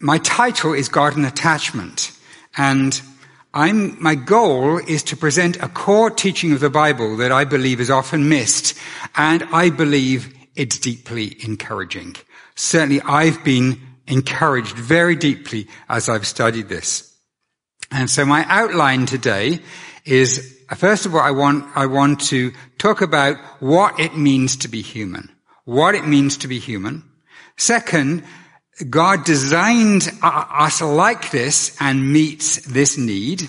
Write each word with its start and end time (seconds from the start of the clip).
my 0.00 0.18
title 0.18 0.72
is 0.72 0.88
God 0.88 1.16
and 1.16 1.26
Attachment, 1.26 2.12
and 2.56 3.00
I'm, 3.52 4.02
my 4.02 4.14
goal 4.14 4.78
is 4.78 5.02
to 5.04 5.16
present 5.16 5.62
a 5.62 5.68
core 5.68 6.10
teaching 6.10 6.52
of 6.52 6.60
the 6.60 6.70
Bible 6.70 7.18
that 7.18 7.32
I 7.32 7.44
believe 7.44 7.80
is 7.80 7.90
often 7.90 8.28
missed, 8.28 8.78
and 9.14 9.42
I 9.52 9.70
believe 9.70 10.34
it's 10.56 10.78
deeply 10.78 11.36
encouraging. 11.44 12.16
Certainly 12.54 13.02
I've 13.02 13.44
been 13.44 13.80
encouraged 14.06 14.76
very 14.76 15.16
deeply 15.16 15.68
as 15.88 16.08
I've 16.08 16.26
studied 16.26 16.68
this. 16.68 17.14
And 17.90 18.08
so 18.08 18.24
my 18.24 18.44
outline 18.48 19.06
today 19.06 19.60
is, 20.04 20.58
first 20.76 21.06
of 21.06 21.14
all, 21.14 21.20
I 21.20 21.32
want, 21.32 21.64
I 21.76 21.86
want 21.86 22.20
to 22.28 22.52
talk 22.78 23.02
about 23.02 23.36
what 23.60 23.98
it 24.00 24.16
means 24.16 24.56
to 24.58 24.68
be 24.68 24.80
human. 24.80 25.30
What 25.64 25.94
it 25.94 26.06
means 26.06 26.38
to 26.38 26.48
be 26.48 26.58
human. 26.58 27.04
Second, 27.56 28.24
God 28.88 29.24
designed 29.24 30.10
us 30.22 30.80
like 30.80 31.30
this 31.30 31.76
and 31.80 32.12
meets 32.12 32.66
this 32.66 32.96
need. 32.96 33.48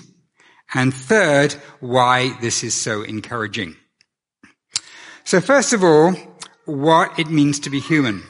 And 0.74 0.92
third, 0.92 1.52
why 1.80 2.36
this 2.40 2.64
is 2.64 2.74
so 2.74 3.02
encouraging. 3.02 3.76
So 5.24 5.40
first 5.40 5.72
of 5.72 5.84
all, 5.84 6.14
what 6.64 7.18
it 7.18 7.28
means 7.28 7.60
to 7.60 7.70
be 7.70 7.80
human. 7.80 8.22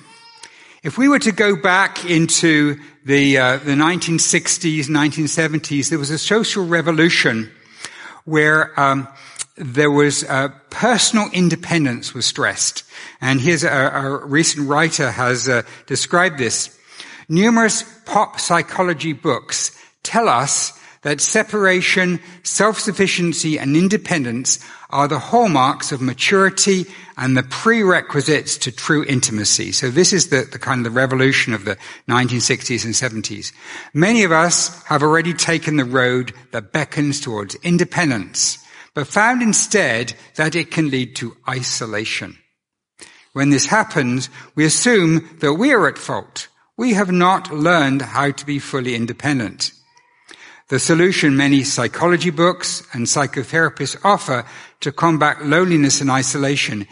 If 0.82 0.98
we 0.98 1.08
were 1.08 1.20
to 1.20 1.32
go 1.32 1.54
back 1.54 2.04
into 2.04 2.80
the, 3.04 3.38
uh, 3.38 3.56
the 3.58 3.72
1960s, 3.72 4.86
1970s, 4.86 5.90
there 5.90 5.98
was 5.98 6.10
a 6.10 6.18
social 6.18 6.66
revolution 6.66 7.52
where 8.24 8.78
um, 8.78 9.08
there 9.56 9.90
was 9.90 10.24
uh, 10.24 10.48
personal 10.70 11.28
independence 11.32 12.14
was 12.14 12.26
stressed. 12.26 12.84
And 13.20 13.40
here's 13.40 13.64
a, 13.64 13.68
a 13.70 14.26
recent 14.26 14.68
writer 14.68 15.10
has 15.10 15.48
uh, 15.48 15.62
described 15.86 16.38
this. 16.38 16.76
Numerous 17.32 17.82
pop 18.04 18.38
psychology 18.38 19.14
books 19.14 19.70
tell 20.02 20.28
us 20.28 20.78
that 21.00 21.18
separation, 21.18 22.20
self-sufficiency, 22.42 23.58
and 23.58 23.74
independence 23.74 24.58
are 24.90 25.08
the 25.08 25.18
hallmarks 25.18 25.92
of 25.92 26.02
maturity 26.02 26.84
and 27.16 27.34
the 27.34 27.42
prerequisites 27.42 28.58
to 28.58 28.70
true 28.70 29.02
intimacy. 29.08 29.72
So 29.72 29.88
this 29.88 30.12
is 30.12 30.28
the, 30.28 30.46
the 30.52 30.58
kind 30.58 30.80
of 30.80 30.92
the 30.92 31.00
revolution 31.00 31.54
of 31.54 31.64
the 31.64 31.78
1960s 32.06 32.84
and 32.84 33.24
70s. 33.24 33.54
Many 33.94 34.24
of 34.24 34.32
us 34.32 34.82
have 34.82 35.02
already 35.02 35.32
taken 35.32 35.76
the 35.76 35.86
road 35.86 36.34
that 36.50 36.72
beckons 36.72 37.18
towards 37.18 37.54
independence, 37.62 38.58
but 38.92 39.06
found 39.06 39.40
instead 39.40 40.12
that 40.34 40.54
it 40.54 40.70
can 40.70 40.90
lead 40.90 41.16
to 41.16 41.34
isolation. 41.48 42.36
When 43.32 43.48
this 43.48 43.64
happens, 43.64 44.28
we 44.54 44.66
assume 44.66 45.30
that 45.40 45.54
we 45.54 45.72
are 45.72 45.88
at 45.88 45.96
fault 45.96 46.48
we 46.76 46.94
have 46.94 47.12
not 47.12 47.52
learned 47.52 48.02
how 48.02 48.30
to 48.30 48.46
be 48.46 48.58
fully 48.58 48.94
independent. 48.94 49.72
The 50.68 50.78
solution 50.78 51.36
many 51.36 51.64
psychology 51.64 52.30
books 52.30 52.82
and 52.92 53.06
psychotherapists 53.06 53.98
offer 54.04 54.44
to 54.80 54.92
combat 54.92 55.44
loneliness 55.44 56.00
and 56.00 56.10
isolation 56.10 56.86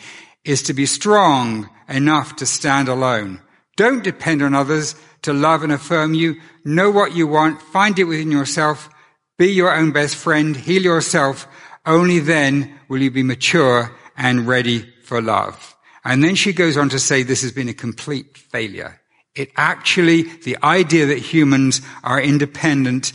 is 0.44 0.62
to 0.64 0.74
be 0.74 0.86
strong 0.86 1.68
enough 1.88 2.36
to 2.36 2.46
stand 2.46 2.88
alone. 2.88 3.40
Don't 3.76 4.04
depend 4.04 4.42
on 4.42 4.54
others 4.54 4.94
to 5.22 5.32
love 5.32 5.62
and 5.62 5.72
affirm 5.72 6.14
you. 6.14 6.36
Know 6.64 6.90
what 6.90 7.14
you 7.14 7.26
want. 7.26 7.62
Find 7.62 7.98
it 7.98 8.04
within 8.04 8.30
yourself. 8.30 8.90
Be 9.38 9.46
your 9.52 9.74
own 9.74 9.92
best 9.92 10.16
friend. 10.16 10.54
Heal 10.56 10.82
yourself. 10.82 11.48
Only 11.86 12.18
then 12.18 12.78
will 12.88 13.00
you 13.00 13.10
be 13.10 13.22
mature 13.22 13.96
and 14.16 14.46
ready 14.46 14.92
for 15.02 15.22
love. 15.22 15.74
And 16.04 16.22
then 16.22 16.34
she 16.34 16.52
goes 16.52 16.76
on 16.76 16.90
to 16.90 16.98
say 16.98 17.22
this 17.22 17.42
has 17.42 17.52
been 17.52 17.68
a 17.68 17.74
complete 17.74 18.36
failure. 18.36 18.99
It 19.34 19.50
actually, 19.56 20.22
the 20.22 20.56
idea 20.62 21.06
that 21.06 21.18
humans 21.18 21.80
are 22.02 22.20
independent 22.20 23.12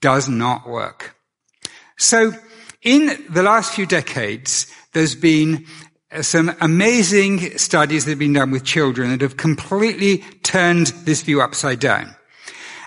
does 0.00 0.28
not 0.28 0.68
work. 0.68 1.14
So 1.98 2.32
in 2.82 3.24
the 3.28 3.42
last 3.42 3.74
few 3.74 3.86
decades, 3.86 4.66
there's 4.92 5.14
been 5.14 5.66
uh, 6.10 6.22
some 6.22 6.54
amazing 6.60 7.58
studies 7.58 8.04
that 8.04 8.12
have 8.12 8.18
been 8.18 8.32
done 8.32 8.50
with 8.50 8.64
children 8.64 9.10
that 9.10 9.20
have 9.20 9.36
completely 9.36 10.18
turned 10.42 10.88
this 11.04 11.22
view 11.22 11.42
upside 11.42 11.80
down. 11.80 12.14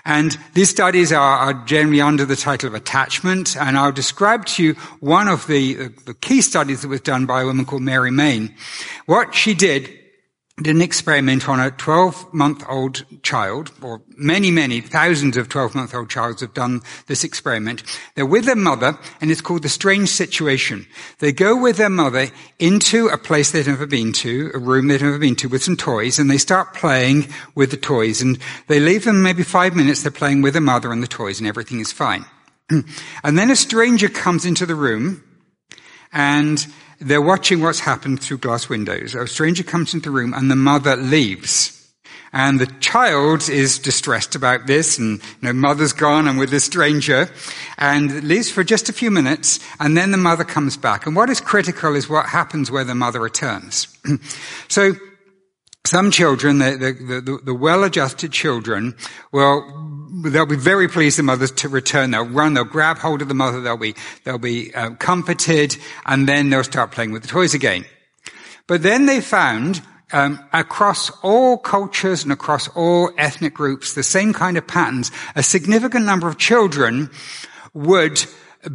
And 0.04 0.36
these 0.54 0.70
studies 0.70 1.12
are, 1.12 1.38
are, 1.38 1.64
generally 1.64 2.00
under 2.00 2.24
the 2.24 2.34
title 2.34 2.66
of 2.66 2.74
attachment, 2.74 3.56
and 3.56 3.78
I'll 3.78 3.92
describe 3.92 4.46
to 4.46 4.62
you 4.64 4.74
one 4.98 5.28
of 5.28 5.46
the, 5.46 5.74
the 6.06 6.14
key 6.14 6.40
studies 6.40 6.82
that 6.82 6.88
was 6.88 7.00
done 7.00 7.24
by 7.24 7.42
a 7.42 7.46
woman 7.46 7.64
called 7.64 7.82
Mary 7.82 8.10
Main. 8.10 8.52
What 9.06 9.32
she 9.32 9.54
did 9.54 9.96
did 10.62 10.76
an 10.76 10.82
experiment 10.82 11.48
on 11.48 11.60
a 11.60 11.70
12 11.70 12.32
month 12.32 12.64
old 12.68 13.04
child, 13.22 13.72
or 13.82 14.02
many, 14.16 14.50
many 14.50 14.80
thousands 14.80 15.36
of 15.36 15.48
12 15.48 15.74
month 15.74 15.94
old 15.94 16.10
childs 16.10 16.40
have 16.40 16.54
done 16.54 16.80
this 17.06 17.24
experiment. 17.24 17.82
They're 18.14 18.26
with 18.26 18.44
their 18.44 18.56
mother, 18.56 18.98
and 19.20 19.30
it's 19.30 19.40
called 19.40 19.62
the 19.62 19.68
strange 19.68 20.08
situation. 20.08 20.86
They 21.18 21.32
go 21.32 21.60
with 21.60 21.76
their 21.76 21.88
mother 21.88 22.28
into 22.58 23.08
a 23.08 23.18
place 23.18 23.50
they've 23.50 23.66
never 23.66 23.86
been 23.86 24.12
to, 24.14 24.50
a 24.54 24.58
room 24.58 24.88
they've 24.88 25.02
never 25.02 25.18
been 25.18 25.36
to 25.36 25.48
with 25.48 25.62
some 25.62 25.76
toys, 25.76 26.18
and 26.18 26.30
they 26.30 26.38
start 26.38 26.74
playing 26.74 27.28
with 27.54 27.70
the 27.70 27.76
toys. 27.76 28.22
And 28.22 28.38
they 28.68 28.80
leave 28.80 29.04
them 29.04 29.22
maybe 29.22 29.42
five 29.42 29.74
minutes, 29.74 30.02
they're 30.02 30.10
playing 30.12 30.42
with 30.42 30.54
their 30.54 30.62
mother 30.62 30.92
and 30.92 31.02
the 31.02 31.08
toys, 31.08 31.38
and 31.38 31.48
everything 31.48 31.80
is 31.80 31.92
fine. 31.92 32.24
and 32.70 33.38
then 33.38 33.50
a 33.50 33.56
stranger 33.56 34.08
comes 34.08 34.46
into 34.46 34.66
the 34.66 34.74
room, 34.74 35.24
and 36.12 36.66
they're 37.02 37.22
watching 37.22 37.60
what's 37.60 37.80
happened 37.80 38.20
through 38.20 38.38
glass 38.38 38.68
windows. 38.68 39.14
A 39.14 39.26
stranger 39.26 39.62
comes 39.62 39.94
into 39.94 40.08
the 40.08 40.14
room 40.14 40.34
and 40.34 40.50
the 40.50 40.56
mother 40.56 40.96
leaves. 40.96 41.78
And 42.34 42.58
the 42.58 42.66
child 42.80 43.50
is 43.50 43.78
distressed 43.78 44.34
about 44.34 44.66
this 44.66 44.98
and, 44.98 45.20
you 45.20 45.42
know, 45.42 45.52
mother's 45.52 45.92
gone 45.92 46.26
and 46.26 46.38
with 46.38 46.48
this 46.48 46.64
stranger 46.64 47.28
and 47.76 48.24
leaves 48.24 48.50
for 48.50 48.64
just 48.64 48.88
a 48.88 48.92
few 48.92 49.10
minutes 49.10 49.60
and 49.78 49.96
then 49.98 50.12
the 50.12 50.16
mother 50.16 50.44
comes 50.44 50.78
back. 50.78 51.06
And 51.06 51.14
what 51.14 51.28
is 51.28 51.42
critical 51.42 51.94
is 51.94 52.08
what 52.08 52.26
happens 52.26 52.70
where 52.70 52.84
the 52.84 52.94
mother 52.94 53.20
returns. 53.20 53.86
so 54.68 54.94
some 55.84 56.10
children, 56.10 56.58
the, 56.58 56.70
the, 56.70 57.20
the, 57.20 57.38
the 57.44 57.54
well-adjusted 57.54 58.32
children, 58.32 58.94
will 59.30 59.60
they'll 60.12 60.46
be 60.46 60.56
very 60.56 60.88
pleased 60.88 61.18
the 61.18 61.22
mothers 61.22 61.50
to 61.52 61.68
return. 61.68 62.10
They'll 62.10 62.28
run, 62.28 62.54
they'll 62.54 62.64
grab 62.64 62.98
hold 62.98 63.22
of 63.22 63.28
the 63.28 63.34
mother, 63.34 63.60
they'll 63.60 63.76
be, 63.76 63.94
they'll 64.24 64.38
be 64.38 64.74
uh, 64.74 64.90
comforted, 64.90 65.76
and 66.06 66.28
then 66.28 66.50
they'll 66.50 66.64
start 66.64 66.92
playing 66.92 67.12
with 67.12 67.22
the 67.22 67.28
toys 67.28 67.54
again. 67.54 67.84
But 68.66 68.82
then 68.82 69.06
they 69.06 69.20
found 69.20 69.82
um, 70.12 70.38
across 70.52 71.10
all 71.22 71.56
cultures 71.56 72.22
and 72.22 72.32
across 72.32 72.68
all 72.68 73.10
ethnic 73.16 73.54
groups, 73.54 73.94
the 73.94 74.02
same 74.02 74.32
kind 74.32 74.56
of 74.56 74.66
patterns. 74.66 75.10
A 75.34 75.42
significant 75.42 76.04
number 76.04 76.28
of 76.28 76.38
children 76.38 77.10
would 77.74 78.24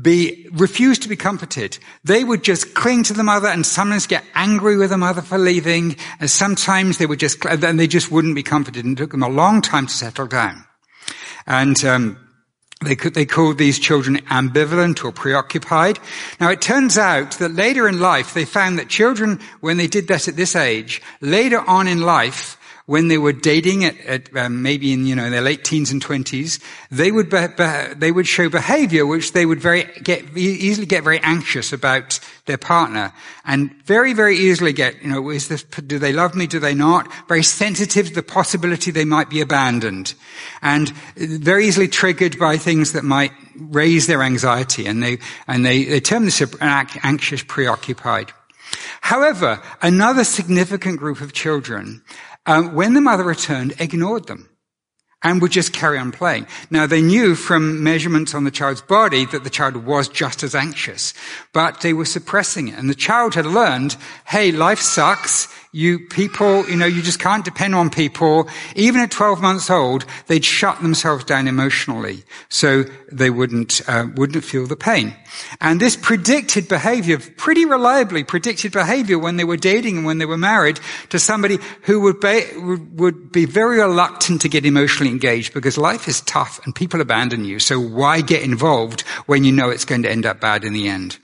be, 0.02 0.48
refuse 0.52 1.00
to 1.00 1.10
be 1.10 1.16
comforted. 1.16 1.78
They 2.04 2.24
would 2.24 2.44
just 2.44 2.74
cling 2.74 3.04
to 3.04 3.14
the 3.14 3.24
mother 3.24 3.48
and 3.48 3.66
sometimes 3.66 4.08
get 4.08 4.26
angry 4.36 4.76
with 4.76 4.90
the 4.90 4.98
mother 4.98 5.22
for 5.22 5.38
leaving. 5.38 5.96
And 6.20 6.30
sometimes 6.30 6.98
they 6.98 7.06
would 7.06 7.20
just, 7.20 7.46
and 7.46 7.80
they 7.80 7.88
just 7.88 8.12
wouldn't 8.12 8.36
be 8.36 8.44
comforted. 8.44 8.84
And 8.84 8.98
it 8.98 9.02
took 9.02 9.12
them 9.12 9.24
a 9.24 9.30
long 9.30 9.62
time 9.62 9.88
to 9.88 9.94
settle 9.94 10.28
down. 10.28 10.67
And, 11.46 11.84
um, 11.86 12.28
they, 12.82 12.96
could, 12.96 13.16
they 13.16 13.26
called 13.26 13.58
these 13.58 13.80
children 13.80 14.18
ambivalent 14.28 15.04
or 15.04 15.12
preoccupied. 15.12 16.00
Now 16.40 16.52
it 16.52 16.62
turns 16.62 16.98
out 16.98 17.32
that 17.40 17.56
later 17.56 17.88
in 17.88 18.00
life 18.00 18.34
they 18.34 18.46
found 18.46 18.78
that 18.78 18.88
children, 18.88 19.40
when 19.62 19.78
they 19.78 19.88
did 19.88 20.08
that 20.10 20.28
at 20.28 20.36
this 20.36 20.56
age, 20.56 21.02
later 21.20 21.60
on 21.60 21.88
in 21.88 22.02
life, 22.02 22.57
when 22.88 23.10
they 23.10 23.18
were 23.18 23.34
dating 23.34 23.84
at, 23.84 24.00
at 24.06 24.36
um, 24.38 24.62
maybe 24.62 24.94
in 24.94 25.06
you 25.06 25.14
know 25.14 25.30
their 25.30 25.42
late 25.42 25.64
teens 25.64 25.92
and 25.92 26.02
twenties, 26.02 26.60
they 26.90 27.12
would 27.12 27.30
be, 27.30 27.46
be, 27.56 27.94
they 27.96 28.12
would 28.12 28.26
show 28.26 28.50
behaviour 28.50 29.06
which 29.06 29.34
they 29.34 29.46
would 29.46 29.60
very 29.60 29.84
get 30.04 30.36
easily 30.36 30.88
get 30.88 31.04
very 31.04 31.20
anxious 31.20 31.74
about 31.74 32.20
their 32.46 32.58
partner, 32.58 33.12
and 33.46 33.72
very 33.84 34.14
very 34.14 34.38
easily 34.38 34.72
get 34.72 35.02
you 35.04 35.10
know 35.10 35.30
is 35.30 35.50
this 35.50 35.64
do 35.64 36.00
they 36.00 36.14
love 36.14 36.34
me 36.34 36.48
do 36.48 36.60
they 36.60 36.74
not 36.74 37.12
very 37.28 37.44
sensitive 37.44 38.08
to 38.08 38.16
the 38.16 38.24
possibility 38.24 38.90
they 38.90 39.06
might 39.06 39.30
be 39.30 39.42
abandoned, 39.42 40.14
and 40.62 40.90
very 41.18 41.68
easily 41.68 41.90
triggered 41.90 42.40
by 42.40 42.58
things 42.58 42.94
that 42.94 43.04
might 43.04 43.34
raise 43.58 44.08
their 44.08 44.24
anxiety, 44.24 44.88
and 44.88 45.04
they 45.04 45.20
and 45.46 45.66
they, 45.66 45.84
they 45.84 46.00
term 46.00 46.24
this 46.24 46.42
anxious 46.62 47.44
preoccupied. 47.44 48.32
However, 49.02 49.62
another 49.82 50.24
significant 50.24 51.00
group 51.00 51.22
of 51.22 51.34
children 51.34 52.02
um, 52.48 52.74
when 52.74 52.94
the 52.94 53.02
mother 53.02 53.24
returned, 53.24 53.76
ignored 53.80 54.28
them 54.28 54.50
and 55.24 55.42
would 55.42 55.52
just 55.52 55.74
carry 55.74 55.98
on 55.98 56.12
playing. 56.12 56.48
Now 56.70 56.86
they 56.86 57.02
knew 57.02 57.36
from 57.36 57.84
measurements 57.84 58.34
on 58.34 58.44
the 58.44 58.52
child's 58.52 58.82
body 58.82 59.26
that 59.26 59.44
the 59.44 59.50
child 59.50 59.76
was 59.76 60.08
just 60.08 60.44
as 60.44 60.56
anxious, 60.56 61.14
but 61.54 61.82
they 61.82 61.94
were 61.94 62.06
suppressing 62.06 62.68
it. 62.68 62.78
And 62.78 62.90
the 62.90 62.96
child 62.96 63.36
had 63.36 63.46
learned, 63.46 63.98
hey, 64.26 64.52
life 64.52 64.80
sucks. 64.80 65.48
You 65.72 66.00
people, 66.00 66.68
you 66.70 66.76
know, 66.76 66.86
you 66.86 67.02
just 67.02 67.20
can't 67.20 67.46
depend 67.46 67.76
on 67.76 67.90
people. 67.90 68.48
Even 68.76 69.02
at 69.02 69.12
12 69.12 69.42
months 69.42 69.70
old, 69.70 70.06
they'd 70.28 70.46
shut 70.46 70.82
themselves 70.82 71.24
down 71.24 71.48
emotionally, 71.48 72.24
so 72.50 72.84
they 73.12 73.30
wouldn't 73.30 73.82
uh, 73.88 74.08
wouldn't 74.16 74.44
feel 74.44 74.66
the 74.66 74.76
pain. 74.76 75.16
And 75.62 75.80
this 75.80 75.96
predicted 75.96 76.68
behavior, 76.68 77.20
pretty 77.38 77.66
reliably 77.66 78.24
predicted 78.24 78.72
behavior 78.72 79.20
when 79.20 79.38
they 79.38 79.44
were 79.44 79.58
dating 79.58 79.98
and 79.98 80.06
when 80.06 80.18
they 80.18 80.26
were 80.26 80.38
married 80.38 80.80
to 81.10 81.20
somebody 81.20 81.58
who 81.84 82.02
would 82.02 82.20
be, 82.20 82.46
would 82.58 83.32
be 83.32 83.46
very 83.46 83.80
reluctant 83.80 84.42
to 84.42 84.50
get 84.50 84.66
emotionally 84.66 85.12
engaged 85.12 85.54
because 85.54 85.78
life 85.78 86.08
is 86.08 86.22
tough 86.22 86.60
and 86.66 86.76
people 86.76 87.02
abandon 87.02 87.46
you. 87.46 87.60
So 87.60 87.80
why 87.80 88.22
get 88.22 88.44
involved 88.44 89.02
when 89.26 89.44
you 89.44 89.52
know 89.52 89.70
it's 89.70 89.86
going 89.86 90.04
to 90.04 90.12
end 90.12 90.26
up 90.26 90.40
bad 90.40 90.64
in 90.64 90.74
the 90.74 90.88
end? 90.88 91.18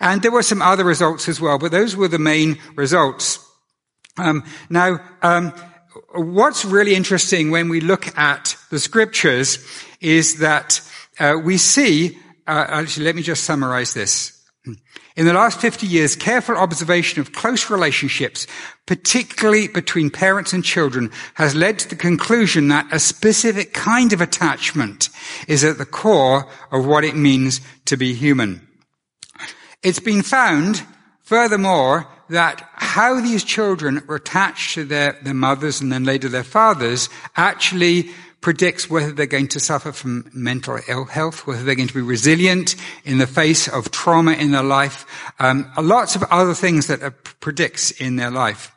And 0.00 0.22
there 0.22 0.32
were 0.32 0.42
some 0.42 0.62
other 0.62 0.84
results 0.84 1.28
as 1.28 1.40
well, 1.40 1.58
but 1.58 1.72
those 1.72 1.96
were 1.96 2.08
the 2.08 2.18
main 2.18 2.58
results. 2.74 3.43
Um, 4.16 4.44
now, 4.70 5.00
um, 5.22 5.52
what's 6.14 6.64
really 6.64 6.94
interesting 6.94 7.50
when 7.50 7.68
we 7.68 7.80
look 7.80 8.16
at 8.16 8.56
the 8.70 8.78
scriptures 8.78 9.58
is 10.00 10.38
that 10.38 10.80
uh, 11.18 11.34
we 11.42 11.56
see. 11.56 12.18
Uh, 12.46 12.66
actually, 12.68 13.06
let 13.06 13.16
me 13.16 13.22
just 13.22 13.44
summarize 13.44 13.94
this. 13.94 14.34
In 15.16 15.26
the 15.26 15.32
last 15.32 15.60
50 15.60 15.86
years, 15.86 16.16
careful 16.16 16.56
observation 16.56 17.20
of 17.20 17.32
close 17.32 17.70
relationships, 17.70 18.46
particularly 18.86 19.68
between 19.68 20.10
parents 20.10 20.52
and 20.52 20.64
children, 20.64 21.10
has 21.34 21.54
led 21.54 21.78
to 21.80 21.88
the 21.88 21.96
conclusion 21.96 22.68
that 22.68 22.92
a 22.92 22.98
specific 22.98 23.72
kind 23.72 24.12
of 24.12 24.20
attachment 24.20 25.10
is 25.46 25.62
at 25.62 25.78
the 25.78 25.86
core 25.86 26.48
of 26.72 26.86
what 26.86 27.04
it 27.04 27.14
means 27.14 27.60
to 27.84 27.96
be 27.96 28.14
human. 28.14 28.66
It's 29.84 30.00
been 30.00 30.22
found, 30.22 30.82
furthermore, 31.22 32.08
that 32.28 32.68
how 32.74 33.20
these 33.20 33.44
children 33.44 34.02
are 34.08 34.16
attached 34.16 34.74
to 34.74 34.84
their, 34.84 35.18
their 35.22 35.34
mothers 35.34 35.80
and 35.80 35.92
then 35.92 36.04
later 36.04 36.28
their 36.28 36.44
fathers 36.44 37.08
actually 37.36 38.10
predicts 38.40 38.90
whether 38.90 39.10
they're 39.10 39.26
going 39.26 39.48
to 39.48 39.58
suffer 39.58 39.90
from 39.90 40.30
mental 40.34 40.78
ill 40.86 41.06
health, 41.06 41.46
whether 41.46 41.62
they're 41.62 41.74
going 41.74 41.88
to 41.88 41.94
be 41.94 42.02
resilient 42.02 42.76
in 43.04 43.16
the 43.16 43.26
face 43.26 43.68
of 43.68 43.90
trauma 43.90 44.32
in 44.32 44.52
their 44.52 44.62
life, 44.62 45.06
um, 45.38 45.70
lots 45.80 46.14
of 46.14 46.22
other 46.24 46.52
things 46.52 46.86
that 46.88 47.00
predicts 47.40 47.90
in 47.90 48.16
their 48.16 48.30
life. 48.30 48.70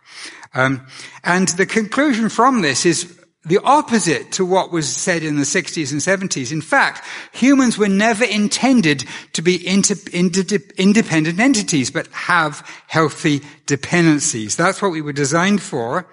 Um, 0.53 0.87
and 1.23 1.49
the 1.49 1.65
conclusion 1.65 2.29
from 2.29 2.61
this 2.61 2.85
is 2.85 3.16
the 3.47 3.59
opposite 3.63 4.31
to 4.33 4.45
what 4.45 4.71
was 4.71 4.87
said 4.87 5.23
in 5.23 5.37
the 5.37 5.43
60s 5.43 5.91
and 5.91 6.01
70s. 6.01 6.51
In 6.51 6.61
fact, 6.61 7.05
humans 7.31 7.77
were 7.77 7.87
never 7.87 8.25
intended 8.25 9.05
to 9.33 9.41
be 9.41 9.65
inter- 9.65 9.95
inter- 10.11 10.59
independent 10.77 11.39
entities, 11.39 11.89
but 11.89 12.07
have 12.07 12.67
healthy 12.87 13.41
dependencies. 13.65 14.55
That's 14.55 14.81
what 14.81 14.91
we 14.91 15.01
were 15.01 15.13
designed 15.13 15.61
for. 15.61 16.07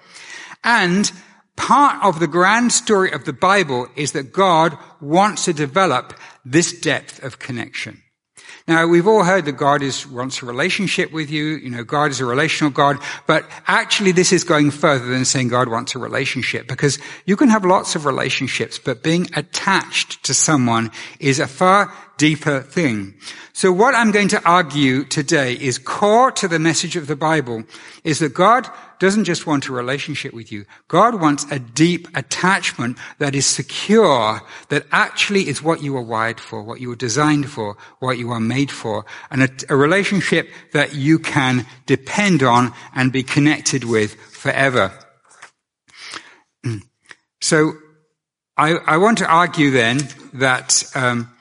And 0.63 1.11
part 1.55 2.03
of 2.03 2.19
the 2.19 2.27
grand 2.27 2.71
story 2.71 3.11
of 3.11 3.25
the 3.25 3.33
Bible 3.33 3.87
is 3.95 4.13
that 4.13 4.33
God 4.33 4.77
wants 5.01 5.45
to 5.45 5.53
develop 5.53 6.13
this 6.43 6.79
depth 6.79 7.23
of 7.23 7.39
connection. 7.39 8.01
Now, 8.67 8.87
we've 8.87 9.07
all 9.07 9.23
heard 9.23 9.45
that 9.45 9.57
God 9.57 9.83
is, 9.83 10.07
wants 10.07 10.41
a 10.41 10.47
relationship 10.47 11.11
with 11.11 11.29
you. 11.29 11.43
You 11.43 11.69
know, 11.69 11.83
God 11.83 12.09
is 12.09 12.19
a 12.19 12.25
relational 12.25 12.71
God. 12.71 12.97
But 13.27 13.45
actually, 13.67 14.11
this 14.11 14.33
is 14.33 14.43
going 14.43 14.71
further 14.71 15.05
than 15.05 15.23
saying 15.23 15.49
God 15.49 15.67
wants 15.67 15.93
a 15.93 15.99
relationship 15.99 16.67
because 16.67 16.97
you 17.25 17.35
can 17.35 17.49
have 17.49 17.63
lots 17.63 17.95
of 17.95 18.07
relationships, 18.07 18.79
but 18.79 19.03
being 19.03 19.27
attached 19.35 20.23
to 20.23 20.33
someone 20.33 20.89
is 21.19 21.39
a 21.39 21.45
far 21.45 21.93
deeper 22.17 22.61
thing. 22.61 23.13
So 23.53 23.71
what 23.71 23.93
I'm 23.93 24.11
going 24.11 24.29
to 24.29 24.43
argue 24.43 25.03
today 25.03 25.53
is 25.53 25.77
core 25.77 26.31
to 26.31 26.47
the 26.47 26.59
message 26.59 26.95
of 26.95 27.05
the 27.05 27.15
Bible 27.15 27.65
is 28.03 28.17
that 28.19 28.33
God 28.33 28.67
doesn't 28.99 29.25
just 29.25 29.45
want 29.45 29.67
a 29.67 29.73
relationship 29.73 30.33
with 30.33 30.51
you. 30.51 30.65
God 30.87 31.19
wants 31.21 31.45
a 31.51 31.59
deep 31.59 32.07
attachment 32.15 32.97
that 33.19 33.35
is 33.35 33.45
secure, 33.45 34.41
that 34.69 34.85
actually 34.91 35.47
is 35.47 35.61
what 35.61 35.81
you 35.81 35.93
were 35.93 36.01
wired 36.01 36.39
for, 36.39 36.63
what 36.63 36.81
you 36.81 36.89
were 36.89 36.95
designed 36.95 37.49
for, 37.49 37.77
what 37.99 38.17
you 38.17 38.31
are 38.31 38.39
made 38.39 38.71
for, 38.71 39.05
and 39.29 39.43
a, 39.43 39.49
a 39.69 39.75
relationship 39.75 40.49
that 40.73 40.93
you 40.93 41.19
can 41.19 41.65
depend 41.85 42.43
on 42.43 42.73
and 42.93 43.11
be 43.11 43.23
connected 43.23 43.83
with 43.83 44.15
forever. 44.15 44.91
So 47.41 47.73
I, 48.57 48.71
I 48.87 48.97
want 48.97 49.19
to 49.19 49.27
argue 49.27 49.69
then 49.69 49.99
that 50.33 50.83
um, 50.95 51.34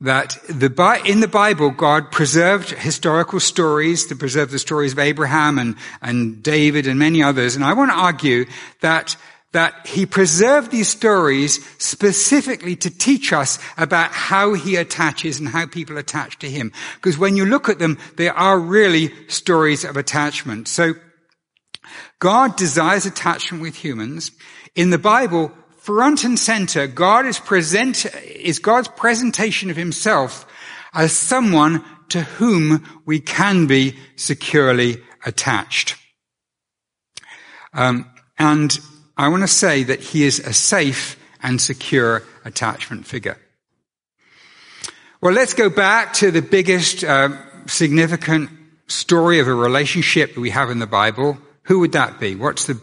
that 0.00 0.36
the, 0.48 1.02
in 1.06 1.20
the 1.20 1.28
Bible, 1.28 1.70
God 1.70 2.12
preserved 2.12 2.70
historical 2.70 3.40
stories 3.40 4.06
to 4.06 4.16
preserve 4.16 4.50
the 4.50 4.58
stories 4.58 4.92
of 4.92 4.98
Abraham 4.98 5.58
and, 5.58 5.76
and 6.02 6.42
David 6.42 6.86
and 6.86 6.98
many 6.98 7.22
others. 7.22 7.56
And 7.56 7.64
I 7.64 7.72
want 7.72 7.90
to 7.90 7.96
argue 7.96 8.44
that, 8.82 9.16
that 9.52 9.86
he 9.86 10.04
preserved 10.04 10.70
these 10.70 10.88
stories 10.88 11.66
specifically 11.78 12.76
to 12.76 12.90
teach 12.90 13.32
us 13.32 13.58
about 13.78 14.12
how 14.12 14.52
he 14.52 14.76
attaches 14.76 15.40
and 15.40 15.48
how 15.48 15.66
people 15.66 15.96
attach 15.96 16.38
to 16.40 16.50
him. 16.50 16.72
Because 16.96 17.16
when 17.16 17.34
you 17.34 17.46
look 17.46 17.70
at 17.70 17.78
them, 17.78 17.98
they 18.16 18.28
are 18.28 18.58
really 18.58 19.14
stories 19.28 19.82
of 19.82 19.96
attachment. 19.96 20.68
So 20.68 20.92
God 22.18 22.56
desires 22.56 23.06
attachment 23.06 23.62
with 23.62 23.76
humans. 23.76 24.30
In 24.74 24.90
the 24.90 24.98
Bible, 24.98 25.52
front 25.86 26.24
and 26.24 26.36
center, 26.36 26.88
God 26.88 27.26
is 27.26 27.38
present, 27.38 28.06
is 28.24 28.58
God's 28.58 28.88
presentation 28.88 29.70
of 29.70 29.76
himself 29.76 30.44
as 30.92 31.12
someone 31.12 31.84
to 32.08 32.22
whom 32.22 32.84
we 33.04 33.20
can 33.20 33.68
be 33.68 33.94
securely 34.16 34.96
attached. 35.24 35.94
Um, 37.72 38.10
and 38.36 38.76
I 39.16 39.28
want 39.28 39.44
to 39.44 39.48
say 39.48 39.84
that 39.84 40.00
he 40.00 40.24
is 40.24 40.40
a 40.40 40.52
safe 40.52 41.16
and 41.40 41.60
secure 41.60 42.24
attachment 42.44 43.06
figure. 43.06 43.38
Well, 45.20 45.34
let's 45.34 45.54
go 45.54 45.70
back 45.70 46.14
to 46.14 46.32
the 46.32 46.42
biggest 46.42 47.04
uh, 47.04 47.28
significant 47.66 48.50
story 48.88 49.38
of 49.38 49.46
a 49.46 49.54
relationship 49.54 50.34
that 50.34 50.40
we 50.40 50.50
have 50.50 50.68
in 50.68 50.80
the 50.80 50.88
Bible. 50.88 51.38
Who 51.66 51.78
would 51.78 51.92
that 51.92 52.18
be? 52.18 52.34
What's 52.34 52.66
the 52.66 52.80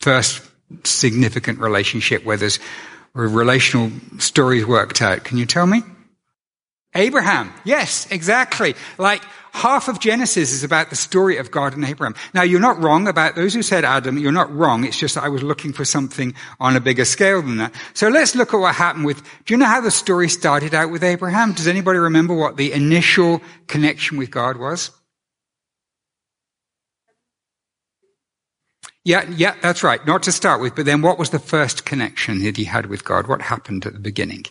first 0.00 0.51
significant 0.84 1.58
relationship 1.58 2.24
where 2.24 2.36
there's 2.36 2.58
relational 3.14 3.90
stories 4.18 4.66
worked 4.66 5.02
out. 5.02 5.24
Can 5.24 5.38
you 5.38 5.46
tell 5.46 5.66
me? 5.66 5.82
Abraham. 6.94 7.52
Yes, 7.64 8.06
exactly. 8.10 8.74
Like 8.98 9.22
half 9.52 9.88
of 9.88 9.98
Genesis 9.98 10.52
is 10.52 10.62
about 10.62 10.90
the 10.90 10.96
story 10.96 11.38
of 11.38 11.50
God 11.50 11.74
and 11.74 11.84
Abraham. 11.84 12.14
Now 12.34 12.42
you're 12.42 12.60
not 12.60 12.82
wrong 12.82 13.08
about 13.08 13.34
those 13.34 13.54
who 13.54 13.62
said 13.62 13.84
Adam. 13.84 14.18
You're 14.18 14.32
not 14.32 14.54
wrong. 14.54 14.84
It's 14.84 14.98
just 14.98 15.14
that 15.14 15.24
I 15.24 15.28
was 15.28 15.42
looking 15.42 15.72
for 15.72 15.84
something 15.84 16.34
on 16.60 16.76
a 16.76 16.80
bigger 16.80 17.06
scale 17.06 17.40
than 17.40 17.56
that. 17.58 17.74
So 17.94 18.08
let's 18.08 18.34
look 18.34 18.52
at 18.52 18.60
what 18.60 18.74
happened 18.74 19.06
with, 19.06 19.22
do 19.44 19.54
you 19.54 19.58
know 19.58 19.66
how 19.66 19.80
the 19.80 19.90
story 19.90 20.28
started 20.28 20.74
out 20.74 20.90
with 20.90 21.02
Abraham? 21.02 21.52
Does 21.52 21.66
anybody 21.66 21.98
remember 21.98 22.34
what 22.34 22.56
the 22.56 22.72
initial 22.72 23.40
connection 23.68 24.18
with 24.18 24.30
God 24.30 24.58
was? 24.58 24.90
Yeah, 29.04 29.28
yeah, 29.30 29.56
that's 29.60 29.82
right. 29.82 30.04
Not 30.06 30.22
to 30.24 30.32
start 30.32 30.60
with, 30.60 30.76
but 30.76 30.84
then 30.84 31.02
what 31.02 31.18
was 31.18 31.30
the 31.30 31.40
first 31.40 31.84
connection 31.84 32.42
that 32.44 32.56
he 32.56 32.64
had 32.64 32.86
with 32.86 33.04
God? 33.04 33.26
What 33.26 33.42
happened 33.42 33.84
at 33.84 33.94
the 33.94 33.98
beginning? 33.98 34.44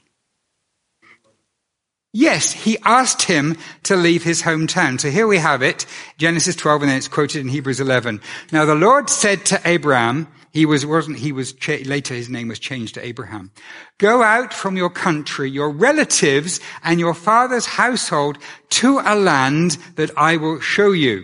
Yes, 2.13 2.51
he 2.51 2.77
asked 2.84 3.22
him 3.22 3.58
to 3.84 3.96
leave 3.96 4.24
his 4.24 4.41
hometown. 4.41 5.00
So 5.00 5.10
here 5.10 5.27
we 5.27 5.38
have 5.38 5.62
it, 5.62 5.86
Genesis 6.17 6.58
12, 6.58 6.81
and 6.81 6.91
then 6.91 6.98
it's 6.98 7.08
quoted 7.08 7.39
in 7.39 7.48
Hebrews 7.48 7.79
11. 7.79 8.20
Now 8.51 8.65
the 8.65 8.75
Lord 8.75 9.10
said 9.10 9.46
to 9.46 9.62
Abraham, 9.63 10.27
he 10.51 10.65
was, 10.65 10.86
wasn't, 10.86 11.20
he 11.20 11.31
was, 11.31 11.55
later 11.86 12.13
his 12.13 12.27
name 12.27 12.50
was 12.50 12.60
changed 12.60 12.96
to 12.96 13.05
Abraham. 13.05 13.51
Go 13.98 14.22
out 14.22 14.53
from 14.53 14.75
your 14.75 14.89
country, 14.89 15.50
your 15.50 15.70
relatives, 15.70 16.60
and 16.84 17.00
your 17.00 17.13
father's 17.13 17.65
household 17.65 18.38
to 18.72 19.00
a 19.05 19.15
land 19.15 19.77
that 19.96 20.12
I 20.17 20.36
will 20.36 20.60
show 20.60 20.91
you. 20.91 21.24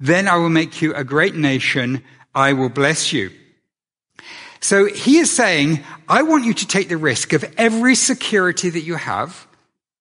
Then 0.00 0.28
I 0.28 0.36
will 0.36 0.48
make 0.48 0.80
you 0.80 0.94
a 0.94 1.04
great 1.04 1.34
nation 1.34 2.02
I 2.34 2.52
will 2.52 2.68
bless 2.68 3.12
you. 3.12 3.30
So 4.60 4.86
he 4.86 5.18
is 5.18 5.30
saying, 5.30 5.84
I 6.08 6.22
want 6.22 6.44
you 6.44 6.54
to 6.54 6.66
take 6.66 6.88
the 6.88 6.96
risk 6.96 7.32
of 7.32 7.44
every 7.56 7.94
security 7.94 8.70
that 8.70 8.82
you 8.82 8.94
have, 8.94 9.46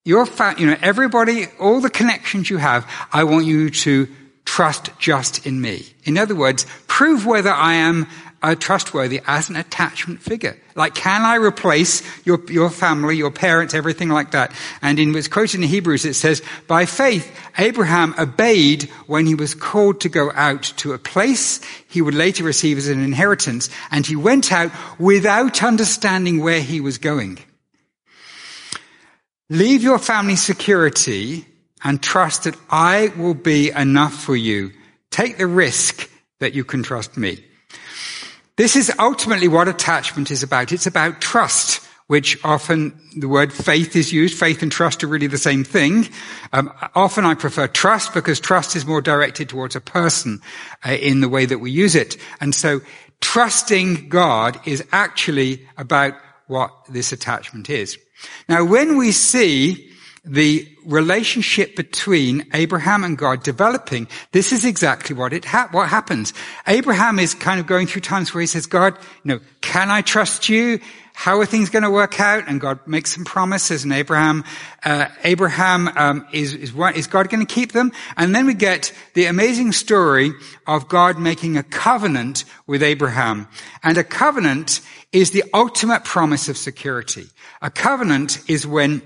your 0.06 0.26
fa- 0.26 0.56
you 0.58 0.68
know, 0.68 0.78
everybody, 0.82 1.48
all 1.60 1.80
the 1.80 1.90
connections 1.90 2.50
you 2.50 2.58
have, 2.58 2.90
I 3.12 3.24
want 3.24 3.46
you 3.46 3.70
to 3.70 4.08
trust 4.46 4.90
just 5.00 5.46
in 5.46 5.60
me. 5.62 5.86
In 6.06 6.18
other 6.18 6.36
words, 6.36 6.66
prove 6.88 7.26
whether 7.26 7.52
I 7.52 7.74
am 7.74 8.08
trustworthy 8.42 9.22
as 9.26 9.50
an 9.50 9.56
attachment 9.56 10.22
figure. 10.22 10.58
Like, 10.76 10.94
can 10.94 11.24
I 11.24 11.36
replace 11.36 12.04
your, 12.26 12.40
your 12.52 12.70
family, 12.70 13.18
your 13.18 13.32
parents, 13.32 13.74
everything 13.74 14.10
like 14.10 14.32
that? 14.32 14.52
And 14.82 15.00
in 15.00 15.14
what's 15.14 15.28
quoted 15.28 15.62
in 15.62 15.68
Hebrews, 15.68 16.06
it 16.06 16.14
says, 16.14 16.42
by 16.68 16.86
faith, 16.86 17.36
Abraham 17.58 18.14
obeyed 18.20 18.84
when 19.08 19.26
he 19.26 19.36
was 19.36 19.56
called 19.56 20.02
to 20.02 20.10
go 20.10 20.32
out 20.34 20.64
to 20.78 20.94
a 20.94 21.00
place 21.00 21.62
he 21.90 22.02
would 22.02 22.14
later 22.14 22.44
receive 22.44 22.78
as 22.78 22.88
an 22.88 23.04
inheritance, 23.04 23.70
and 23.90 24.06
he 24.06 24.16
went 24.16 24.52
out 24.52 24.72
without 25.00 25.64
understanding 25.64 26.42
where 26.42 26.62
he 26.62 26.80
was 26.80 26.98
going. 26.98 27.40
Leave 29.50 29.82
your 29.82 29.98
family 29.98 30.36
security 30.36 31.46
and 31.84 32.04
trust 32.04 32.44
that 32.44 32.56
I 32.70 33.14
will 33.18 33.34
be 33.34 33.72
enough 33.72 34.14
for 34.14 34.36
you. 34.36 34.72
Take 35.10 35.38
the 35.38 35.48
risk 35.48 36.10
that 36.40 36.54
you 36.54 36.64
can 36.64 36.84
trust 36.84 37.18
me. 37.18 37.44
This 38.58 38.76
is 38.76 38.92
ultimately 38.98 39.48
what 39.48 39.68
attachment 39.68 40.32
is 40.32 40.42
about. 40.42 40.72
It's 40.72 40.88
about 40.88 41.22
trust, 41.22 41.88
which 42.08 42.44
often 42.44 43.00
the 43.16 43.28
word 43.28 43.54
faith 43.54 43.96
is 43.96 44.12
used. 44.12 44.36
Faith 44.36 44.64
and 44.64 44.72
trust 44.72 45.04
are 45.04 45.08
really 45.08 45.28
the 45.28 45.38
same 45.38 45.64
thing. 45.64 46.10
Um, 46.52 46.74
often 46.96 47.24
I 47.24 47.36
prefer 47.36 47.68
trust 47.68 48.16
because 48.16 48.40
trust 48.40 48.76
is 48.76 48.84
more 48.84 49.00
directed 49.00 49.48
towards 49.48 49.76
a 49.76 49.82
person 49.82 50.42
uh, 50.84 50.94
in 50.94 51.22
the 51.22 51.30
way 51.30 51.46
that 51.46 51.60
we 51.60 51.70
use 51.70 51.94
it. 51.94 52.18
And 52.42 52.56
so 52.56 52.82
trusting 53.22 54.10
God 54.10 54.60
is 54.66 54.84
actually 54.92 55.68
about 55.78 56.16
what 56.48 56.72
this 56.90 57.12
attachment 57.12 57.70
is. 57.70 58.00
Now, 58.50 58.66
when 58.66 58.98
we 58.98 59.12
see 59.12 59.87
the 60.28 60.68
relationship 60.86 61.76
between 61.76 62.46
Abraham 62.54 63.04
and 63.04 63.18
God 63.18 63.44
developing, 63.44 64.08
this 64.32 64.52
is 64.52 64.66
exactly 64.66 65.16
what 65.16 65.34
it 65.34 65.46
ha- 65.46 65.70
what 65.72 65.90
happens. 65.90 66.34
Abraham 66.68 67.18
is 67.20 67.34
kind 67.34 67.60
of 67.60 67.68
going 67.68 67.88
through 67.88 68.02
times 68.02 68.34
where 68.34 68.42
he 68.42 68.48
says, 68.48 68.66
God, 68.66 68.98
you 69.24 69.34
know, 69.34 69.40
can 69.62 69.90
I 69.90 70.02
trust 70.02 70.50
you? 70.50 70.80
How 71.14 71.40
are 71.40 71.48
things 71.48 71.72
going 71.72 71.84
to 71.84 71.90
work 71.90 72.20
out? 72.20 72.44
And 72.48 72.62
God 72.62 72.86
makes 72.86 73.16
some 73.16 73.26
promises, 73.26 73.84
and 73.84 73.92
Abraham, 73.92 74.44
uh, 74.84 75.08
Abraham 75.24 75.88
um, 75.98 76.28
is 76.32 76.54
is 76.54 76.74
what 76.74 76.96
is 76.96 77.08
God 77.08 77.30
going 77.30 77.46
to 77.46 77.52
keep 77.52 77.72
them? 77.72 77.92
And 78.18 78.36
then 78.36 78.46
we 78.46 78.54
get 78.54 78.94
the 79.16 79.26
amazing 79.26 79.72
story 79.72 80.34
of 80.68 80.88
God 80.88 81.18
making 81.18 81.58
a 81.58 81.64
covenant 81.64 82.46
with 82.68 82.84
Abraham, 82.84 83.48
and 83.82 83.98
a 83.98 84.04
covenant 84.04 84.82
is 85.12 85.32
the 85.32 85.44
ultimate 85.54 86.04
promise 86.04 86.50
of 86.50 86.58
security. 86.58 87.28
A 87.64 87.72
covenant 87.72 88.48
is 88.48 88.68
when 88.68 89.02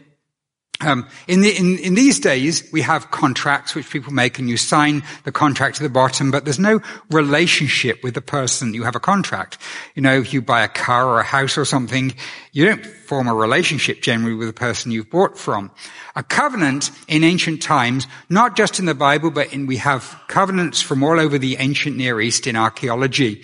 um, 0.82 1.08
in, 1.28 1.42
the, 1.42 1.56
in, 1.56 1.78
in, 1.80 1.94
these 1.96 2.20
days, 2.20 2.68
we 2.72 2.82
have 2.82 3.12
contracts 3.12 3.76
which 3.76 3.90
people 3.90 4.12
make, 4.12 4.40
and 4.40 4.50
you 4.50 4.58
sign 4.58 5.04
the 5.24 5.32
contract 5.32 5.78
at 5.78 5.84
the 5.84 5.90
bottom, 5.90 6.32
but 6.32 6.44
there's 6.44 6.60
no 6.60 6.82
relationship 7.10 8.04
with 8.04 8.14
the 8.14 8.22
person 8.22 8.74
you 8.74 8.84
have 8.84 8.96
a 8.96 9.00
contract. 9.00 9.58
You 9.96 10.02
know, 10.02 10.18
if 10.18 10.34
you 10.34 10.42
buy 10.42 10.64
a 10.64 10.68
car 10.68 11.08
or 11.08 11.20
a 11.20 11.24
house 11.24 11.58
or 11.58 11.66
something, 11.66 12.14
you 12.52 12.66
don't 12.66 12.86
form 12.86 13.28
a 13.28 13.34
relationship 13.34 14.02
generally 14.02 14.36
with 14.36 14.48
the 14.48 14.54
person 14.54 14.92
you've 14.92 15.10
bought 15.10 15.38
from. 15.38 15.72
A 16.16 16.24
covenant 16.24 16.92
in 17.08 17.24
ancient 17.24 17.62
times, 17.62 18.08
not 18.30 18.58
just 18.58 18.80
in 18.80 18.86
the 18.86 18.96
Bible, 18.96 19.32
but 19.32 19.54
in, 19.54 19.68
we 19.68 19.78
have 19.78 20.22
covenants 20.28 20.82
from 20.82 21.04
all 21.04 21.20
over 21.20 21.38
the 21.38 21.58
ancient 21.58 21.96
Near 21.96 22.20
East 22.20 22.48
in 22.48 22.56
archaeology. 22.56 23.44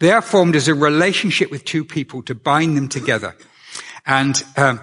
They 0.00 0.10
are 0.10 0.22
formed 0.22 0.56
as 0.56 0.68
a 0.68 0.74
relationship 0.74 1.50
with 1.50 1.64
two 1.64 1.84
people 1.84 2.22
to 2.22 2.34
bind 2.34 2.76
them 2.76 2.88
together. 2.88 3.36
And 4.06 4.42
um, 4.56 4.80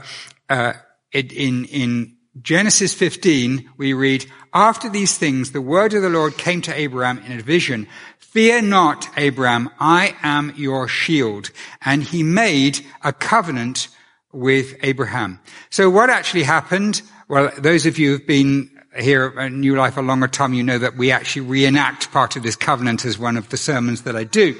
uh, 0.50 0.74
in, 1.16 1.66
in 1.66 2.16
Genesis 2.42 2.94
15, 2.94 3.72
we 3.78 3.94
read, 3.94 4.26
After 4.54 4.90
these 4.90 5.18
things, 5.18 5.52
the 5.52 5.62
word 5.62 5.94
of 5.94 6.02
the 6.02 6.10
Lord 6.10 6.38
came 6.38 6.62
to 6.64 6.78
Abraham 6.78 7.20
in 7.20 7.40
a 7.40 7.42
vision. 7.42 7.88
Fear 8.20 8.64
not, 8.64 9.08
Abraham, 9.16 9.70
I 9.80 10.16
am 10.22 10.54
your 10.58 10.90
shield. 10.90 11.52
And 11.84 12.04
he 12.04 12.24
made 12.24 12.86
a 13.02 13.14
covenant 13.14 13.88
with 14.34 14.76
Abraham. 14.84 15.40
So 15.70 15.90
what 15.90 16.10
actually 16.10 16.44
happened? 16.44 17.02
Well, 17.30 17.52
those 17.58 17.86
of 17.86 17.98
you 17.98 18.12
who've 18.12 18.28
been 18.28 18.70
here 19.00 19.34
at 19.40 19.54
New 19.54 19.76
Life 19.78 19.96
a 19.96 20.02
longer 20.02 20.28
time, 20.28 20.54
you 20.54 20.64
know 20.64 20.78
that 20.78 20.98
we 20.98 21.12
actually 21.12 21.44
reenact 21.44 22.12
part 22.12 22.36
of 22.36 22.44
this 22.44 22.58
covenant 22.58 23.06
as 23.06 23.18
one 23.18 23.38
of 23.38 23.48
the 23.48 23.58
sermons 23.58 24.02
that 24.02 24.18
I 24.18 24.26
do. 24.26 24.60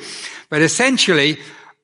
But 0.50 0.62
essentially, 0.62 1.38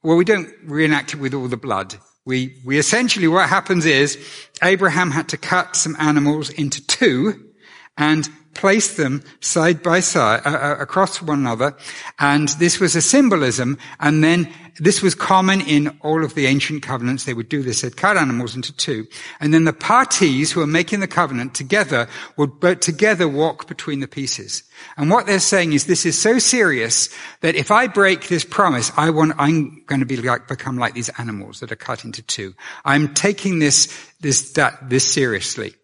well, 0.04 0.16
we 0.16 0.24
don't 0.24 0.50
reenact 0.64 1.14
it 1.14 1.20
with 1.20 1.34
all 1.34 1.50
the 1.50 1.58
blood 1.58 1.96
we, 2.26 2.58
we 2.64 2.78
essentially, 2.78 3.28
what 3.28 3.50
happens 3.50 3.86
is 3.86 4.18
Abraham 4.62 5.12
had 5.12 5.30
to 5.30 5.38
cut 5.38 5.76
some 5.76 5.96
animals 6.00 6.50
into 6.50 6.86
two 6.86 7.52
and 7.98 8.30
place 8.54 8.96
them 8.96 9.24
side 9.40 9.82
by 9.82 10.00
side, 10.00 10.42
uh, 10.46 10.50
uh, 10.50 10.76
across 10.80 11.22
one 11.22 11.40
another. 11.40 11.76
And 12.20 12.50
this 12.50 12.80
was 12.80 12.96
a 12.96 13.02
symbolism. 13.02 13.78
And 14.00 14.24
then 14.24 14.52
this 14.80 15.02
was 15.02 15.16
common 15.16 15.62
in 15.62 15.90
all 16.02 16.24
of 16.24 16.34
the 16.34 16.46
ancient 16.46 16.84
covenants. 16.84 17.26
They 17.26 17.34
would 17.34 17.50
do 17.50 17.62
this. 17.62 17.82
They'd 17.82 17.98
cut 17.98 18.18
animals 18.18 18.56
into 18.56 18.76
two. 18.76 19.08
And 19.40 19.54
then 19.54 19.66
the 19.66 19.74
parties 19.74 20.52
who 20.52 20.62
are 20.62 20.68
making 20.68 21.00
the 21.00 21.08
covenant 21.08 21.54
together 21.54 22.08
would 22.38 22.82
together 22.82 23.28
walk 23.28 23.68
between 23.68 24.00
the 24.00 24.08
pieces. 24.08 24.64
And 24.98 25.10
what 25.10 25.26
they're 25.26 25.40
saying 25.40 25.74
is 25.74 25.86
this 25.86 26.06
is 26.06 26.20
so 26.20 26.40
serious 26.40 27.10
that 27.42 27.56
if 27.56 27.72
I 27.72 27.88
break 27.88 28.28
this 28.28 28.46
promise, 28.46 28.92
I 28.98 29.10
want, 29.10 29.34
I'm 29.38 29.84
going 29.86 30.00
to 30.00 30.06
be 30.06 30.18
like, 30.18 30.48
become 30.48 30.78
like 30.78 30.94
these 30.94 31.10
animals 31.18 31.60
that 31.60 31.72
are 31.72 31.78
cut 31.78 32.06
into 32.06 32.22
two. 32.22 32.54
I'm 32.86 33.14
taking 33.14 33.60
this, 33.60 33.88
this, 34.22 34.54
that, 34.54 34.90
this 34.90 35.12
seriously. 35.12 35.76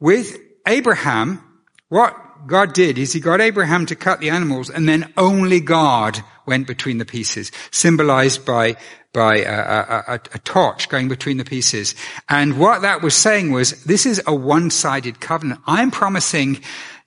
With 0.00 0.36
Abraham, 0.66 1.42
what 1.88 2.16
God 2.46 2.72
did 2.72 2.98
is 2.98 3.12
he 3.12 3.20
got 3.20 3.40
Abraham 3.40 3.86
to 3.86 3.96
cut 3.96 4.20
the 4.20 4.30
animals 4.30 4.70
and 4.70 4.88
then 4.88 5.12
only 5.16 5.60
God 5.60 6.22
went 6.46 6.66
between 6.66 6.98
the 6.98 7.04
pieces, 7.04 7.52
symbolized 7.70 8.44
by, 8.44 8.76
by 9.12 9.38
a, 9.38 9.54
a, 9.54 10.04
a, 10.08 10.20
a, 10.34 10.38
torch 10.40 10.88
going 10.88 11.08
between 11.08 11.36
the 11.36 11.44
pieces. 11.44 11.94
And 12.28 12.58
what 12.58 12.82
that 12.82 13.02
was 13.02 13.14
saying 13.14 13.52
was, 13.52 13.84
this 13.84 14.06
is 14.06 14.22
a 14.26 14.34
one-sided 14.34 15.20
covenant. 15.20 15.60
I'm 15.66 15.90
promising 15.90 16.60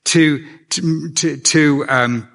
to, 0.05 0.45
to, 0.69 1.11
to, 1.13 1.37
to, 1.37 1.85
um, 1.87 2.29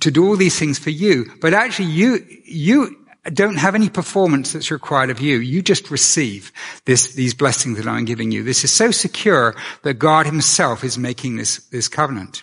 to 0.00 0.10
do 0.10 0.26
all 0.26 0.36
these 0.36 0.58
things 0.58 0.78
for 0.78 0.90
you, 0.90 1.30
but 1.40 1.54
actually 1.54 1.90
you, 1.90 2.24
you 2.44 2.96
don't 3.32 3.56
have 3.56 3.74
any 3.74 3.88
performance 3.88 4.52
that's 4.52 4.70
required 4.70 5.10
of 5.10 5.20
you. 5.20 5.38
You 5.38 5.62
just 5.62 5.90
receive 5.90 6.52
this, 6.84 7.14
these 7.14 7.34
blessings 7.34 7.78
that 7.78 7.86
I'm 7.86 8.04
giving 8.04 8.30
you. 8.30 8.42
This 8.42 8.64
is 8.64 8.70
so 8.70 8.90
secure 8.90 9.54
that 9.82 9.94
God 9.94 10.26
himself 10.26 10.84
is 10.84 10.98
making 10.98 11.36
this, 11.36 11.58
this 11.68 11.88
covenant. 11.88 12.42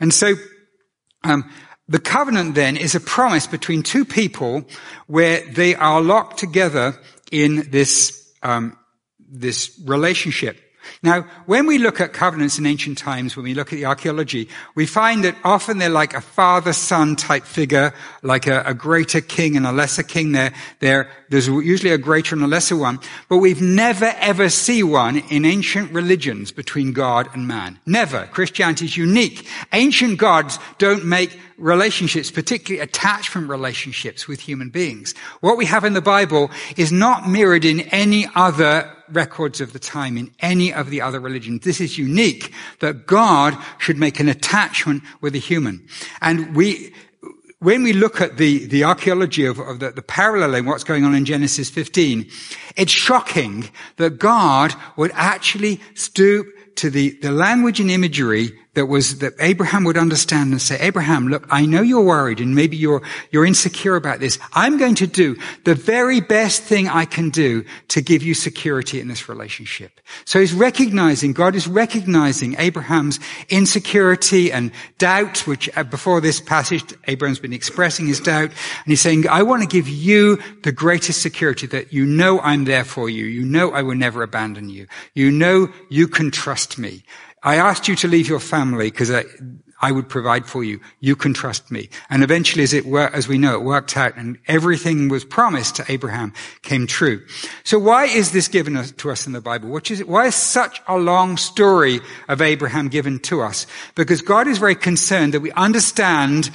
And 0.00 0.12
so, 0.12 0.34
um, 1.24 1.50
the 1.88 2.00
covenant 2.00 2.54
then 2.54 2.76
is 2.76 2.94
a 2.94 3.00
promise 3.00 3.46
between 3.46 3.82
two 3.82 4.04
people 4.04 4.64
where 5.06 5.40
they 5.52 5.74
are 5.74 6.00
locked 6.00 6.38
together 6.38 6.98
in 7.30 7.70
this, 7.70 8.32
um, 8.42 8.76
this 9.18 9.80
relationship. 9.84 10.60
Now, 11.02 11.22
when 11.46 11.66
we 11.66 11.78
look 11.78 12.00
at 12.00 12.12
covenants 12.12 12.58
in 12.58 12.66
ancient 12.66 12.98
times, 12.98 13.36
when 13.36 13.44
we 13.44 13.54
look 13.54 13.72
at 13.72 13.76
the 13.76 13.86
archaeology, 13.86 14.48
we 14.74 14.86
find 14.86 15.24
that 15.24 15.36
often 15.44 15.78
they're 15.78 15.88
like 15.88 16.14
a 16.14 16.20
father-son 16.20 17.16
type 17.16 17.44
figure, 17.44 17.92
like 18.22 18.46
a, 18.46 18.62
a 18.66 18.74
greater 18.74 19.20
king 19.20 19.56
and 19.56 19.66
a 19.66 19.72
lesser 19.72 20.02
king. 20.02 20.32
There, 20.32 20.52
there, 20.80 21.10
there's 21.28 21.48
usually 21.48 21.92
a 21.92 21.98
greater 21.98 22.34
and 22.34 22.44
a 22.44 22.48
lesser 22.48 22.76
one. 22.76 23.00
But 23.28 23.38
we've 23.38 23.62
never 23.62 24.12
ever 24.18 24.48
see 24.48 24.82
one 24.82 25.18
in 25.18 25.44
ancient 25.44 25.92
religions 25.92 26.52
between 26.52 26.92
God 26.92 27.28
and 27.32 27.46
man. 27.46 27.78
Never. 27.86 28.26
Christianity 28.26 28.86
is 28.86 28.96
unique. 28.96 29.46
Ancient 29.72 30.18
gods 30.18 30.58
don't 30.78 31.04
make 31.04 31.38
relationships, 31.58 32.30
particularly 32.30 32.82
attachment 32.82 33.48
relationships 33.48 34.28
with 34.28 34.40
human 34.40 34.68
beings. 34.68 35.14
What 35.40 35.56
we 35.56 35.66
have 35.66 35.84
in 35.84 35.94
the 35.94 36.02
Bible 36.02 36.50
is 36.76 36.92
not 36.92 37.28
mirrored 37.28 37.64
in 37.64 37.80
any 37.80 38.28
other 38.34 38.92
records 39.10 39.60
of 39.60 39.72
the 39.72 39.78
time 39.78 40.16
in 40.16 40.32
any 40.40 40.72
of 40.72 40.90
the 40.90 41.00
other 41.00 41.20
religions. 41.20 41.64
This 41.64 41.80
is 41.80 41.98
unique 41.98 42.52
that 42.80 43.06
God 43.06 43.56
should 43.78 43.98
make 43.98 44.20
an 44.20 44.28
attachment 44.28 45.02
with 45.20 45.34
a 45.34 45.38
human. 45.38 45.86
And 46.20 46.54
we, 46.54 46.92
when 47.58 47.82
we 47.82 47.92
look 47.92 48.20
at 48.20 48.36
the, 48.36 48.66
the 48.66 48.84
archaeology 48.84 49.46
of, 49.46 49.58
of 49.58 49.80
the, 49.80 49.90
the 49.90 50.02
paralleling 50.02 50.66
what's 50.66 50.84
going 50.84 51.04
on 51.04 51.14
in 51.14 51.24
Genesis 51.24 51.70
15, 51.70 52.28
it's 52.76 52.92
shocking 52.92 53.68
that 53.96 54.18
God 54.18 54.74
would 54.96 55.10
actually 55.14 55.80
stoop 55.94 56.46
to 56.76 56.90
the, 56.90 57.18
the 57.22 57.32
language 57.32 57.80
and 57.80 57.90
imagery 57.90 58.52
that 58.76 58.86
was 58.86 59.18
that 59.18 59.32
Abraham 59.40 59.84
would 59.84 59.96
understand 59.96 60.52
and 60.52 60.60
say, 60.60 60.78
Abraham, 60.78 61.28
look, 61.28 61.46
I 61.50 61.64
know 61.64 61.80
you're 61.80 62.04
worried 62.04 62.40
and 62.40 62.54
maybe 62.54 62.76
you're, 62.76 63.02
you're 63.30 63.46
insecure 63.46 63.96
about 63.96 64.20
this. 64.20 64.38
I'm 64.52 64.76
going 64.76 64.94
to 64.96 65.06
do 65.06 65.34
the 65.64 65.74
very 65.74 66.20
best 66.20 66.62
thing 66.62 66.86
I 66.86 67.06
can 67.06 67.30
do 67.30 67.64
to 67.88 68.02
give 68.02 68.22
you 68.22 68.34
security 68.34 69.00
in 69.00 69.08
this 69.08 69.30
relationship. 69.30 69.98
So 70.26 70.40
he's 70.40 70.52
recognizing, 70.52 71.32
God 71.32 71.56
is 71.56 71.66
recognizing 71.66 72.54
Abraham's 72.58 73.18
insecurity 73.48 74.52
and 74.52 74.70
doubt, 74.98 75.46
which 75.46 75.70
uh, 75.74 75.82
before 75.82 76.20
this 76.20 76.38
passage, 76.38 76.84
Abraham's 77.08 77.38
been 77.40 77.54
expressing 77.54 78.06
his 78.06 78.20
doubt. 78.20 78.50
And 78.50 78.88
he's 78.88 79.00
saying, 79.00 79.26
I 79.26 79.42
want 79.42 79.62
to 79.62 79.68
give 79.68 79.88
you 79.88 80.38
the 80.64 80.72
greatest 80.72 81.22
security 81.22 81.66
that 81.68 81.94
you 81.94 82.04
know 82.04 82.40
I'm 82.40 82.64
there 82.64 82.84
for 82.84 83.08
you. 83.08 83.24
You 83.24 83.46
know 83.46 83.72
I 83.72 83.80
will 83.80 83.96
never 83.96 84.22
abandon 84.22 84.68
you. 84.68 84.86
You 85.14 85.30
know 85.30 85.72
you 85.88 86.08
can 86.08 86.30
trust 86.30 86.76
me. 86.76 87.04
I 87.42 87.56
asked 87.56 87.88
you 87.88 87.96
to 87.96 88.08
leave 88.08 88.28
your 88.28 88.40
family 88.40 88.90
because 88.90 89.10
I, 89.10 89.24
I, 89.80 89.92
would 89.92 90.08
provide 90.08 90.46
for 90.46 90.64
you. 90.64 90.80
You 91.00 91.14
can 91.14 91.34
trust 91.34 91.70
me. 91.70 91.90
And 92.10 92.24
eventually, 92.24 92.64
as 92.64 92.72
it 92.72 92.86
were, 92.86 93.08
as 93.12 93.28
we 93.28 93.38
know, 93.38 93.54
it 93.54 93.62
worked 93.62 93.96
out 93.96 94.16
and 94.16 94.38
everything 94.48 95.08
was 95.08 95.24
promised 95.24 95.76
to 95.76 95.84
Abraham 95.90 96.32
came 96.62 96.86
true. 96.86 97.24
So 97.62 97.78
why 97.78 98.06
is 98.06 98.32
this 98.32 98.48
given 98.48 98.82
to 98.82 99.10
us 99.10 99.26
in 99.26 99.32
the 99.32 99.40
Bible? 99.40 99.68
Which 99.68 99.90
is, 99.90 100.04
why 100.04 100.26
is 100.26 100.34
such 100.34 100.82
a 100.88 100.96
long 100.96 101.36
story 101.36 102.00
of 102.28 102.40
Abraham 102.40 102.88
given 102.88 103.18
to 103.20 103.42
us? 103.42 103.66
Because 103.94 104.22
God 104.22 104.48
is 104.48 104.58
very 104.58 104.76
concerned 104.76 105.34
that 105.34 105.40
we 105.40 105.52
understand 105.52 106.50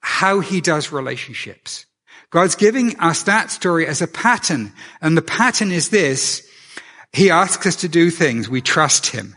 how 0.00 0.40
he 0.40 0.60
does 0.60 0.92
relationships. 0.92 1.86
God's 2.30 2.54
giving 2.54 2.98
us 3.00 3.24
that 3.24 3.50
story 3.50 3.86
as 3.86 4.02
a 4.02 4.06
pattern. 4.06 4.72
And 5.00 5.16
the 5.16 5.22
pattern 5.22 5.72
is 5.72 5.88
this. 5.88 6.48
He 7.12 7.30
asks 7.30 7.66
us 7.66 7.76
to 7.76 7.88
do 7.88 8.10
things. 8.10 8.48
We 8.48 8.60
trust 8.60 9.06
him. 9.06 9.36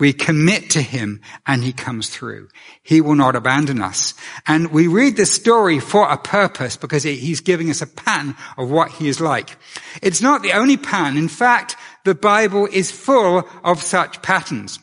We 0.00 0.12
commit 0.12 0.70
to 0.70 0.82
him 0.82 1.20
and 1.46 1.62
he 1.62 1.72
comes 1.72 2.08
through. 2.08 2.48
He 2.82 3.00
will 3.00 3.14
not 3.14 3.36
abandon 3.36 3.80
us. 3.80 4.14
And 4.46 4.72
we 4.72 4.88
read 4.88 5.16
this 5.16 5.32
story 5.32 5.78
for 5.78 6.08
a 6.08 6.18
purpose 6.18 6.76
because 6.76 7.04
he's 7.04 7.40
giving 7.40 7.70
us 7.70 7.80
a 7.80 7.86
pattern 7.86 8.34
of 8.58 8.70
what 8.70 8.90
he 8.90 9.06
is 9.06 9.20
like. 9.20 9.56
It's 10.02 10.20
not 10.20 10.42
the 10.42 10.52
only 10.52 10.76
pattern. 10.76 11.16
In 11.16 11.28
fact, 11.28 11.76
the 12.04 12.14
Bible 12.14 12.66
is 12.72 12.90
full 12.90 13.48
of 13.62 13.80
such 13.80 14.20
patterns. 14.20 14.80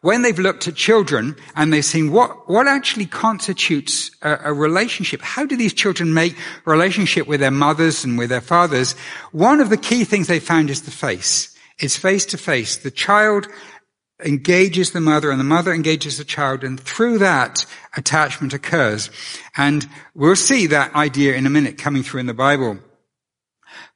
When 0.00 0.22
they've 0.22 0.38
looked 0.38 0.66
at 0.66 0.74
children 0.74 1.36
and 1.54 1.72
they've 1.72 1.84
seen 1.84 2.10
what, 2.10 2.48
what 2.48 2.66
actually 2.66 3.06
constitutes 3.06 4.10
a, 4.22 4.38
a 4.44 4.52
relationship, 4.52 5.20
how 5.22 5.44
do 5.46 5.56
these 5.56 5.74
children 5.74 6.14
make 6.14 6.36
relationship 6.64 7.26
with 7.26 7.40
their 7.40 7.50
mothers 7.50 8.02
and 8.02 8.18
with 8.18 8.30
their 8.30 8.40
fathers? 8.40 8.94
One 9.32 9.60
of 9.60 9.68
the 9.68 9.76
key 9.76 10.04
things 10.04 10.26
they 10.26 10.40
found 10.40 10.70
is 10.70 10.82
the 10.82 10.90
face. 10.90 11.56
It's 11.78 11.96
face 11.96 12.24
to 12.26 12.38
face. 12.38 12.78
The 12.78 12.90
child 12.90 13.48
engages 14.24 14.92
the 14.92 15.00
mother 15.00 15.30
and 15.30 15.38
the 15.38 15.44
mother 15.44 15.72
engages 15.72 16.16
the 16.18 16.24
child 16.24 16.64
and 16.64 16.80
through 16.80 17.18
that 17.18 17.66
attachment 17.96 18.54
occurs. 18.54 19.10
And 19.56 19.88
we'll 20.14 20.36
see 20.36 20.66
that 20.68 20.94
idea 20.94 21.34
in 21.34 21.46
a 21.46 21.50
minute 21.50 21.78
coming 21.78 22.02
through 22.02 22.20
in 22.20 22.26
the 22.26 22.34
Bible. 22.34 22.78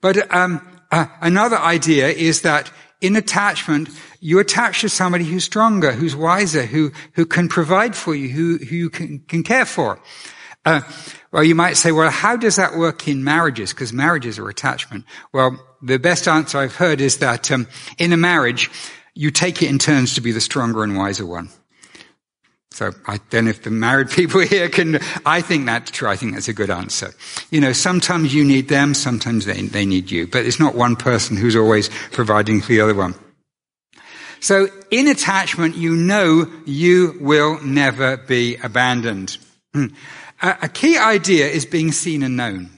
But 0.00 0.33
um, 0.35 0.67
uh, 0.91 1.07
another 1.21 1.59
idea 1.59 2.09
is 2.09 2.43
that 2.43 2.71
in 3.00 3.17
attachment, 3.17 3.89
you 4.21 4.39
attach 4.39 4.83
to 4.83 4.89
somebody 4.91 5.25
who's 5.25 5.45
stronger, 5.45 5.93
who's 5.93 6.15
wiser, 6.15 6.67
who, 6.67 6.93
who 7.15 7.25
can 7.25 7.49
provide 7.49 7.97
for 7.97 8.15
you, 8.15 8.29
who, 8.29 8.59
who 8.59 8.77
you 8.77 8.91
can, 8.91 9.21
can 9.21 9.43
care 9.43 9.65
for. 9.65 10.00
Uh, 10.67 10.83
well, 11.33 11.43
you 11.43 11.55
might 11.55 11.79
say, 11.79 11.93
well, 11.93 12.11
how 12.11 12.37
does 12.37 12.57
that 12.57 12.77
work 12.77 13.09
in 13.09 13.25
marriages? 13.25 13.71
Because 13.71 13.95
marriages 13.95 14.39
are 14.39 14.49
attachment. 14.50 15.07
Well, 15.33 15.59
the 15.81 15.99
best 15.99 16.29
answer 16.29 16.59
I've 16.59 16.77
heard 16.77 17.00
is 17.00 17.19
that 17.19 17.50
um, 17.50 17.67
in 17.97 18.12
a 18.12 18.19
marriage, 18.19 18.71
you 19.21 19.31
take 19.31 19.61
it 19.61 19.69
in 19.69 19.79
turns 19.79 20.15
to 20.15 20.23
be 20.23 20.33
the 20.33 20.41
stronger 20.41 20.83
and 20.83 20.97
wiser 20.97 21.27
one. 21.27 21.50
So 22.71 22.93
I 23.07 23.19
don't 23.29 23.45
know 23.45 23.50
if 23.50 23.62
the 23.62 23.71
married 23.71 24.09
people 24.19 24.41
here 24.41 24.71
can, 24.71 24.99
I 25.27 25.43
think 25.43 25.67
that's 25.67 25.91
true. 25.91 26.09
I 26.09 26.17
think 26.17 26.33
that's 26.33 26.49
a 26.49 26.55
good 26.55 26.71
answer. 26.71 27.12
You 27.50 27.61
know, 27.61 27.75
sometimes 27.75 28.33
you 28.33 28.45
need 28.45 28.69
them, 28.69 28.95
sometimes 28.95 29.45
they, 29.45 29.61
they 29.61 29.85
need 29.85 30.11
you, 30.11 30.27
but 30.27 30.47
it's 30.47 30.59
not 30.59 30.75
one 30.75 30.97
person 30.97 31.37
who's 31.37 31.55
always 31.55 31.91
providing 32.12 32.62
for 32.62 32.69
the 32.69 32.81
other 32.81 32.95
one. 32.95 33.15
So 34.41 34.69
in 34.91 35.07
attachment, 35.07 35.77
you 35.77 35.95
know 35.95 36.50
you 36.65 37.19
will 37.21 37.62
never 37.62 38.17
be 38.17 38.57
abandoned. 38.57 39.37
Hmm. 39.75 39.89
A 40.41 40.71
key 40.71 40.97
idea 40.97 41.47
is 41.47 41.67
being 41.67 41.93
seen 41.93 42.23
and 42.23 42.39
known 42.39 42.71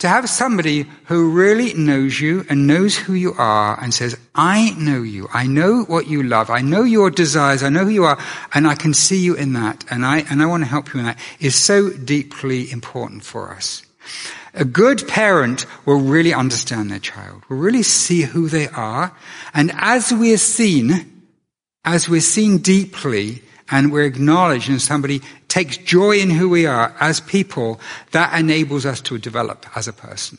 to 0.00 0.08
have 0.08 0.28
somebody 0.28 0.86
who 1.04 1.30
really 1.30 1.74
knows 1.74 2.20
you 2.20 2.44
and 2.48 2.66
knows 2.66 2.96
who 2.96 3.12
you 3.12 3.34
are 3.34 3.78
and 3.82 3.92
says, 3.92 4.18
I 4.34 4.70
know 4.78 5.02
you. 5.02 5.28
I 5.32 5.46
know 5.46 5.84
what 5.84 6.06
you 6.06 6.22
love. 6.22 6.48
I 6.50 6.62
know 6.62 6.82
your 6.82 7.10
desires. 7.10 7.62
I 7.62 7.68
know 7.68 7.84
who 7.84 7.90
you 7.90 8.04
are 8.04 8.18
and 8.54 8.66
I 8.66 8.74
can 8.74 8.94
see 8.94 9.18
you 9.18 9.34
in 9.34 9.52
that. 9.52 9.84
And 9.90 10.04
I, 10.04 10.20
and 10.30 10.42
I 10.42 10.46
want 10.46 10.62
to 10.62 10.68
help 10.68 10.92
you 10.92 11.00
in 11.00 11.06
that 11.06 11.18
is 11.38 11.54
so 11.54 11.90
deeply 11.90 12.70
important 12.70 13.24
for 13.24 13.52
us. 13.52 13.82
A 14.54 14.64
good 14.64 15.06
parent 15.06 15.66
will 15.84 16.00
really 16.00 16.32
understand 16.32 16.90
their 16.90 16.98
child, 16.98 17.42
will 17.48 17.58
really 17.58 17.82
see 17.82 18.22
who 18.22 18.48
they 18.48 18.68
are. 18.68 19.14
And 19.52 19.70
as 19.74 20.12
we're 20.12 20.38
seen, 20.38 21.22
as 21.84 22.08
we're 22.08 22.22
seen 22.22 22.58
deeply, 22.58 23.42
and 23.70 23.92
we're 23.92 24.04
acknowledged 24.04 24.68
and 24.68 24.82
somebody 24.82 25.22
takes 25.48 25.76
joy 25.76 26.18
in 26.18 26.30
who 26.30 26.48
we 26.48 26.66
are 26.66 26.94
as 27.00 27.20
people, 27.20 27.80
that 28.12 28.38
enables 28.38 28.86
us 28.86 29.00
to 29.02 29.18
develop 29.18 29.66
as 29.76 29.88
a 29.88 29.92
person. 29.92 30.38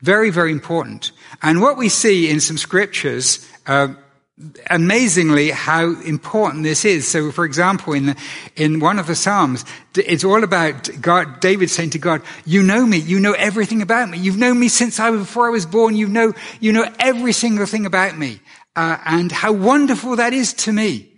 Very, 0.00 0.30
very 0.30 0.50
important. 0.50 1.12
And 1.42 1.60
what 1.60 1.76
we 1.76 1.88
see 1.88 2.28
in 2.28 2.40
some 2.40 2.58
scriptures, 2.58 3.48
uh, 3.66 3.88
amazingly 4.70 5.50
how 5.50 6.00
important 6.02 6.64
this 6.64 6.84
is. 6.84 7.06
So, 7.06 7.30
for 7.30 7.44
example, 7.44 7.92
in 7.92 8.06
the, 8.06 8.16
in 8.56 8.80
one 8.80 8.98
of 8.98 9.06
the 9.06 9.14
Psalms, 9.14 9.64
it's 9.94 10.24
all 10.24 10.42
about 10.42 10.90
God, 11.00 11.38
David 11.40 11.70
saying 11.70 11.90
to 11.90 11.98
God, 11.98 12.22
"You 12.44 12.62
know 12.62 12.84
me. 12.84 12.96
You 12.96 13.20
know 13.20 13.32
everything 13.34 13.82
about 13.82 14.10
me. 14.10 14.18
You've 14.18 14.38
known 14.38 14.58
me 14.58 14.68
since 14.68 14.98
I 14.98 15.10
before 15.10 15.46
I 15.46 15.50
was 15.50 15.66
born. 15.66 15.94
You 15.94 16.08
know, 16.08 16.32
you 16.60 16.72
know 16.72 16.90
every 16.98 17.32
single 17.32 17.66
thing 17.66 17.86
about 17.86 18.18
me, 18.18 18.40
uh, 18.74 18.96
and 19.04 19.30
how 19.30 19.52
wonderful 19.52 20.16
that 20.16 20.32
is 20.32 20.52
to 20.54 20.72
me." 20.72 21.11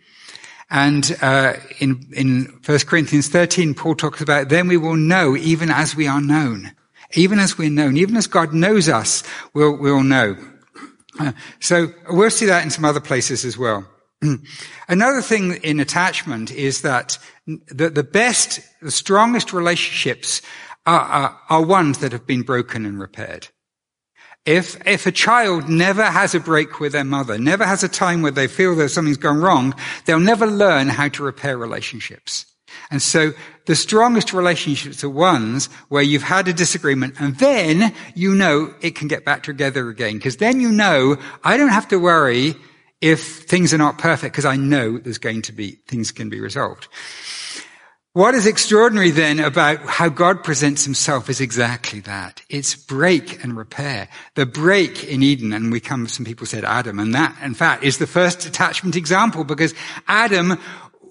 And 0.75 1.17
uh, 1.23 1.53
in 1.79 2.05
in 2.13 2.61
1 2.67 2.79
Corinthians 2.81 3.29
13, 3.29 3.75
Paul 3.75 3.95
talks 3.95 4.21
about 4.21 4.49
then 4.49 4.67
we 4.67 4.77
will 4.77 4.97
know 4.97 5.37
even 5.37 5.71
as 5.71 5.95
we 5.95 6.09
are 6.09 6.21
known, 6.21 6.73
even 7.13 7.39
as 7.39 7.57
we're 7.57 7.71
known, 7.71 7.97
even 7.97 8.17
as 8.17 8.27
God 8.27 8.53
knows 8.53 8.89
us, 8.89 9.23
we'll 9.55 9.79
we'll 9.79 10.03
know. 10.03 10.37
Uh, 11.21 11.31
so 11.61 11.93
we'll 12.11 12.29
see 12.29 12.47
that 12.47 12.65
in 12.65 12.71
some 12.71 12.85
other 12.85 13.01
places 13.01 13.45
as 13.45 13.57
well. 13.57 13.87
Another 14.89 15.23
thing 15.23 15.53
in 15.63 15.79
attachment 15.79 16.51
is 16.51 16.83
that 16.83 17.19
the, 17.47 17.89
the 17.89 18.03
best, 18.03 18.59
the 18.83 18.91
strongest 18.91 19.53
relationships 19.53 20.43
are, 20.87 21.01
are, 21.01 21.41
are 21.51 21.63
ones 21.63 21.99
that 21.99 22.11
have 22.11 22.27
been 22.27 22.43
broken 22.43 22.85
and 22.85 22.99
repaired. 22.99 23.47
If, 24.47 24.87
if 24.87 25.07
a 25.07 25.13
child 25.13 25.69
never 25.69 26.05
has 26.05 26.35
a 26.35 26.41
break 26.41 26.79
with 26.79 26.93
their 26.93 27.05
mother, 27.05 27.39
never 27.39 27.65
has 27.65 27.83
a 27.83 27.89
time 27.89 28.21
where 28.21 28.33
they 28.33 28.47
feel 28.47 28.77
that 28.77 28.91
something's 28.91 29.17
gone 29.17 29.41
wrong, 29.41 29.75
they'll 30.05 30.21
never 30.21 30.47
learn 30.47 30.89
how 30.89 31.09
to 31.09 31.23
repair 31.23 31.57
relationships. 31.57 32.47
And 32.91 33.01
so 33.01 33.33
the 33.67 33.75
strongest 33.75 34.33
relationships 34.33 35.03
are 35.03 35.09
ones 35.09 35.67
where 35.89 36.03
you've 36.03 36.23
had 36.23 36.49
a 36.49 36.53
disagreement 36.53 37.15
and 37.19 37.39
then 37.39 37.95
you 38.15 38.35
know 38.35 38.75
it 38.83 38.95
can 38.95 39.09
get 39.09 39.25
back 39.25 39.43
together 39.43 39.89
again. 39.89 40.15
Because 40.15 40.37
then 40.37 40.61
you 40.61 40.71
know 40.71 41.17
I 41.43 41.57
don't 41.57 41.71
have 41.71 41.89
to 41.89 41.99
worry 41.99 42.55
if 43.01 43.45
things 43.45 43.73
are 43.73 43.79
not 43.79 43.99
perfect 43.99 44.35
because 44.35 44.45
I 44.45 44.57
know 44.57 44.99
there's 44.99 45.19
going 45.19 45.43
to 45.43 45.53
be, 45.53 45.73
things 45.89 46.11
can 46.13 46.29
be 46.29 46.41
resolved. 46.41 46.89
What 48.15 48.37
is 48.37 48.47
extraordinary 48.47 49.11
then 49.11 49.41
about 49.41 49.81
how 49.81 50.09
God 50.09 50.45
presents 50.45 50.85
himself 50.85 51.29
is 51.29 51.41
exactly 51.41 51.99
that. 52.03 52.43
It's 52.49 52.77
break 52.77 53.43
and 53.43 53.57
repair. 53.57 54.09
The 54.37 54.47
break 54.47 55.03
in 55.03 55.21
Eden, 55.21 55.53
and 55.53 55.73
we 55.73 55.81
come, 55.81 56.07
some 56.07 56.25
people 56.25 56.47
said 56.47 56.63
Adam, 56.63 57.01
and 57.01 57.13
that, 57.13 57.37
in 57.43 57.55
fact, 57.55 57.83
is 57.83 57.99
the 57.99 58.07
first 58.07 58.47
attachment 58.47 58.95
example 58.95 59.43
because 59.43 59.75
Adam 60.07 60.61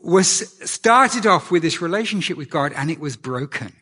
was 0.01 0.29
started 0.69 1.27
off 1.27 1.51
with 1.51 1.61
this 1.61 1.81
relationship 1.81 2.37
with 2.37 2.49
God 2.49 2.71
and 2.71 2.89
it 2.89 3.01
was 3.01 3.17
broken. 3.17 3.73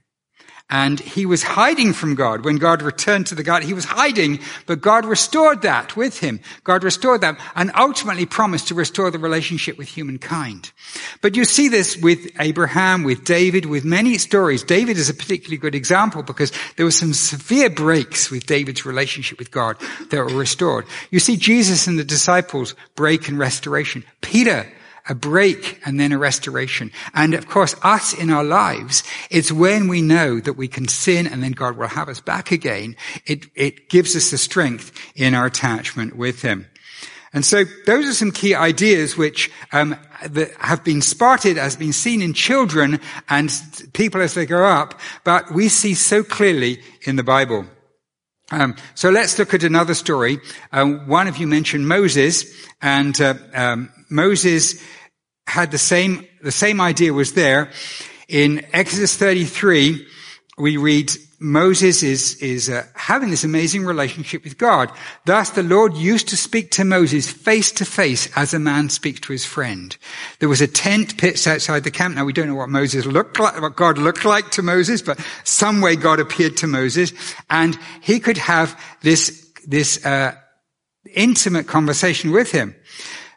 And 0.71 1.01
he 1.01 1.25
was 1.25 1.43
hiding 1.43 1.91
from 1.91 2.15
God. 2.15 2.45
When 2.45 2.55
God 2.55 2.81
returned 2.81 3.27
to 3.27 3.35
the 3.35 3.43
garden, 3.43 3.67
he 3.67 3.73
was 3.73 3.83
hiding, 3.83 4.39
but 4.65 4.79
God 4.79 5.05
restored 5.05 5.63
that 5.63 5.97
with 5.97 6.19
him. 6.19 6.39
God 6.63 6.85
restored 6.85 7.19
that 7.21 7.37
and 7.55 7.71
ultimately 7.75 8.25
promised 8.25 8.69
to 8.69 8.73
restore 8.73 9.11
the 9.11 9.19
relationship 9.19 9.77
with 9.77 9.89
humankind. 9.89 10.71
But 11.21 11.35
you 11.35 11.43
see 11.43 11.67
this 11.67 11.97
with 11.97 12.31
Abraham, 12.39 13.03
with 13.03 13.25
David, 13.25 13.65
with 13.65 13.83
many 13.83 14.17
stories. 14.17 14.63
David 14.63 14.97
is 14.97 15.09
a 15.09 15.13
particularly 15.13 15.57
good 15.57 15.75
example 15.75 16.23
because 16.23 16.53
there 16.77 16.85
were 16.85 16.91
some 16.91 17.11
severe 17.11 17.69
breaks 17.69 18.31
with 18.31 18.45
David's 18.45 18.85
relationship 18.85 19.39
with 19.39 19.51
God 19.51 19.75
that 20.09 20.17
were 20.17 20.37
restored. 20.37 20.85
You 21.09 21.19
see 21.19 21.35
Jesus 21.35 21.85
and 21.87 21.99
the 21.99 22.05
disciples 22.05 22.75
break 22.95 23.27
and 23.27 23.37
restoration. 23.37 24.05
Peter 24.21 24.71
a 25.07 25.15
break 25.15 25.79
and 25.85 25.99
then 25.99 26.11
a 26.11 26.17
restoration. 26.17 26.91
And 27.13 27.33
of 27.33 27.47
course, 27.47 27.75
us 27.83 28.13
in 28.13 28.29
our 28.29 28.43
lives, 28.43 29.03
it's 29.29 29.51
when 29.51 29.87
we 29.87 30.01
know 30.01 30.39
that 30.39 30.53
we 30.53 30.67
can 30.67 30.87
sin 30.87 31.27
and 31.27 31.43
then 31.43 31.51
God 31.51 31.77
will 31.77 31.87
have 31.87 32.09
us 32.09 32.21
back 32.21 32.51
again. 32.51 32.95
It, 33.25 33.47
it 33.55 33.89
gives 33.89 34.15
us 34.15 34.31
the 34.31 34.37
strength 34.37 34.91
in 35.15 35.33
our 35.33 35.45
attachment 35.45 36.15
with 36.15 36.41
Him. 36.41 36.67
And 37.33 37.45
so 37.45 37.63
those 37.85 38.05
are 38.05 38.13
some 38.13 38.31
key 38.31 38.55
ideas 38.55 39.15
which 39.15 39.49
um, 39.71 39.95
that 40.27 40.51
have 40.59 40.83
been 40.83 41.01
spotted 41.01 41.57
as 41.57 41.77
being 41.77 41.93
seen 41.93 42.21
in 42.21 42.33
children 42.33 42.99
and 43.29 43.49
people 43.93 44.21
as 44.21 44.33
they 44.33 44.45
grow 44.45 44.69
up, 44.69 44.99
but 45.23 45.51
we 45.51 45.69
see 45.69 45.93
so 45.93 46.23
clearly 46.23 46.81
in 47.03 47.15
the 47.15 47.23
Bible. 47.23 47.65
Um, 48.51 48.75
so 48.95 49.09
let's 49.09 49.39
look 49.39 49.53
at 49.53 49.63
another 49.63 49.93
story. 49.93 50.39
Um, 50.71 51.07
one 51.07 51.27
of 51.27 51.37
you 51.37 51.47
mentioned 51.47 51.87
Moses, 51.87 52.45
and 52.81 53.19
uh, 53.19 53.35
um, 53.53 53.89
Moses 54.09 54.83
had 55.47 55.71
the 55.71 55.77
same 55.77 56.27
the 56.41 56.51
same 56.51 56.81
idea 56.81 57.13
was 57.13 57.33
there. 57.33 57.71
In 58.27 58.65
Exodus 58.73 59.15
33, 59.17 60.05
we 60.61 60.77
read 60.77 61.11
Moses 61.39 62.03
is, 62.03 62.35
is 62.35 62.69
uh, 62.69 62.85
having 62.93 63.31
this 63.31 63.43
amazing 63.43 63.83
relationship 63.83 64.43
with 64.43 64.59
God. 64.59 64.91
Thus 65.25 65.49
the 65.49 65.63
Lord 65.63 65.95
used 65.95 66.27
to 66.29 66.37
speak 66.37 66.69
to 66.71 66.85
Moses 66.85 67.31
face 67.31 67.71
to 67.73 67.85
face 67.85 68.29
as 68.37 68.53
a 68.53 68.59
man 68.59 68.89
speaks 68.89 69.19
to 69.21 69.33
his 69.33 69.43
friend. 69.43 69.97
There 70.39 70.49
was 70.49 70.61
a 70.61 70.67
tent 70.67 71.17
pitched 71.17 71.47
outside 71.47 71.83
the 71.83 71.89
camp. 71.89 72.15
Now 72.15 72.25
we 72.25 72.33
don't 72.33 72.47
know 72.47 72.55
what 72.55 72.69
Moses 72.69 73.07
looked 73.07 73.39
like, 73.39 73.59
what 73.59 73.75
God 73.75 73.97
looked 73.97 74.23
like 74.23 74.51
to 74.51 74.61
Moses, 74.61 75.01
but 75.01 75.19
some 75.43 75.81
way 75.81 75.95
God 75.95 76.19
appeared 76.19 76.57
to 76.57 76.67
Moses 76.67 77.11
and 77.49 77.77
he 78.01 78.19
could 78.19 78.37
have 78.37 78.79
this, 79.01 79.51
this, 79.65 80.05
uh, 80.05 80.35
intimate 81.15 81.65
conversation 81.67 82.31
with 82.31 82.51
him. 82.51 82.75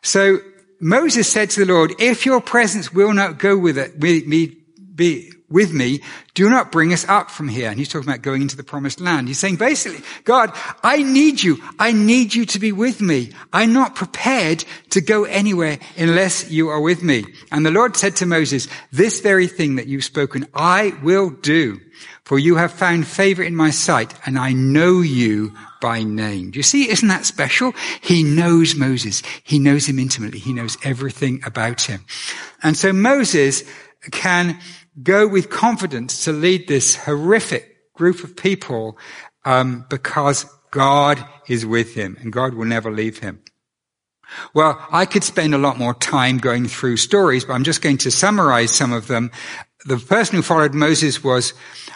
So 0.03 0.41
Moses 0.79 1.33
said 1.33 1.49
to 1.51 1.65
the 1.65 1.73
Lord, 1.73 1.95
if 1.99 2.27
your 2.27 2.43
presence 2.43 2.93
will 2.93 3.15
not 3.15 3.39
go 3.39 3.57
with 3.57 3.79
it, 3.79 3.99
with 3.99 4.27
me, 4.27 4.59
be, 4.95 5.33
with 5.55 5.73
me, 5.73 6.03
do 6.35 6.51
not 6.51 6.73
bring 6.73 6.93
us 6.93 7.09
up 7.09 7.31
from 7.31 7.47
here. 7.49 7.71
And 7.71 7.79
he's 7.79 7.89
talking 7.89 8.09
about 8.09 8.23
going 8.23 8.43
into 8.43 8.57
the 8.57 8.65
promised 8.65 9.01
land. 9.01 9.29
He's 9.29 9.39
saying 9.39 9.57
basically, 9.57 10.05
God, 10.25 10.53
I 10.83 11.03
need 11.05 11.43
you. 11.43 11.63
I 11.79 11.93
need 11.93 12.35
you 12.35 12.45
to 12.47 12.59
be 12.59 12.73
with 12.73 13.01
me. 13.01 13.31
I'm 13.53 13.73
not 13.73 13.95
prepared 13.95 14.65
to 14.91 15.01
go 15.01 15.25
anywhere 15.25 15.79
unless 15.97 16.51
you 16.51 16.69
are 16.69 16.81
with 16.81 17.05
me. 17.05 17.25
And 17.53 17.65
the 17.65 17.71
Lord 17.71 17.97
said 17.97 18.17
to 18.17 18.27
Moses, 18.27 18.67
this 18.91 19.21
very 19.21 19.47
thing 19.47 19.77
that 19.77 19.87
you've 19.87 20.05
spoken, 20.05 20.49
I 20.53 20.93
will 21.03 21.31
do. 21.31 21.81
For 22.25 22.39
you 22.39 22.57
have 22.57 22.73
found 22.73 23.07
favor 23.07 23.43
in 23.43 23.55
my 23.55 23.71
sight 23.71 24.13
and 24.27 24.39
I 24.39 24.53
know 24.53 25.03
you 25.03 25.53
by 25.81 26.03
name. 26.03 26.51
Do 26.51 26.59
you 26.59 26.63
see? 26.63 26.91
Isn't 26.91 27.09
that 27.09 27.27
special? 27.27 27.73
He 28.01 28.25
knows 28.25 28.75
Moses. 28.75 29.23
He 29.45 29.59
knows 29.59 29.87
him 29.87 29.99
intimately. 29.99 30.41
He 30.41 30.53
knows 30.53 30.79
everything 30.83 31.43
about 31.45 31.83
him. 31.83 32.05
And 32.63 32.77
so 32.77 32.93
Moses 32.93 33.63
can 34.11 34.59
go 35.03 35.27
with 35.27 35.51
confidence 35.51 36.25
to 36.25 36.33
lead 36.33 36.69
this 36.69 36.97
horrific 36.97 37.93
group 37.95 38.23
of 38.25 38.37
people 38.37 38.99
um, 39.45 39.87
because 39.89 40.47
God 40.71 41.25
is 41.49 41.65
with 41.67 41.95
him 41.95 42.17
and 42.21 42.33
God 42.33 42.55
will 42.55 42.65
never 42.65 42.91
leave 42.91 43.19
him. 43.19 43.43
Well, 44.55 44.85
I 44.91 45.07
could 45.07 45.23
spend 45.23 45.55
a 45.55 45.59
lot 45.59 45.79
more 45.79 45.95
time 45.95 46.39
going 46.39 46.67
through 46.67 46.97
stories, 46.97 47.45
but 47.45 47.53
I'm 47.53 47.65
just 47.65 47.83
going 47.83 47.99
to 47.99 48.11
summarize 48.11 48.73
some 48.73 48.93
of 48.93 49.07
them. 49.07 49.31
The 49.87 49.99
person 49.99 50.37
who 50.37 50.43
followed 50.43 50.75
Moses 50.75 51.23
was, 51.23 51.53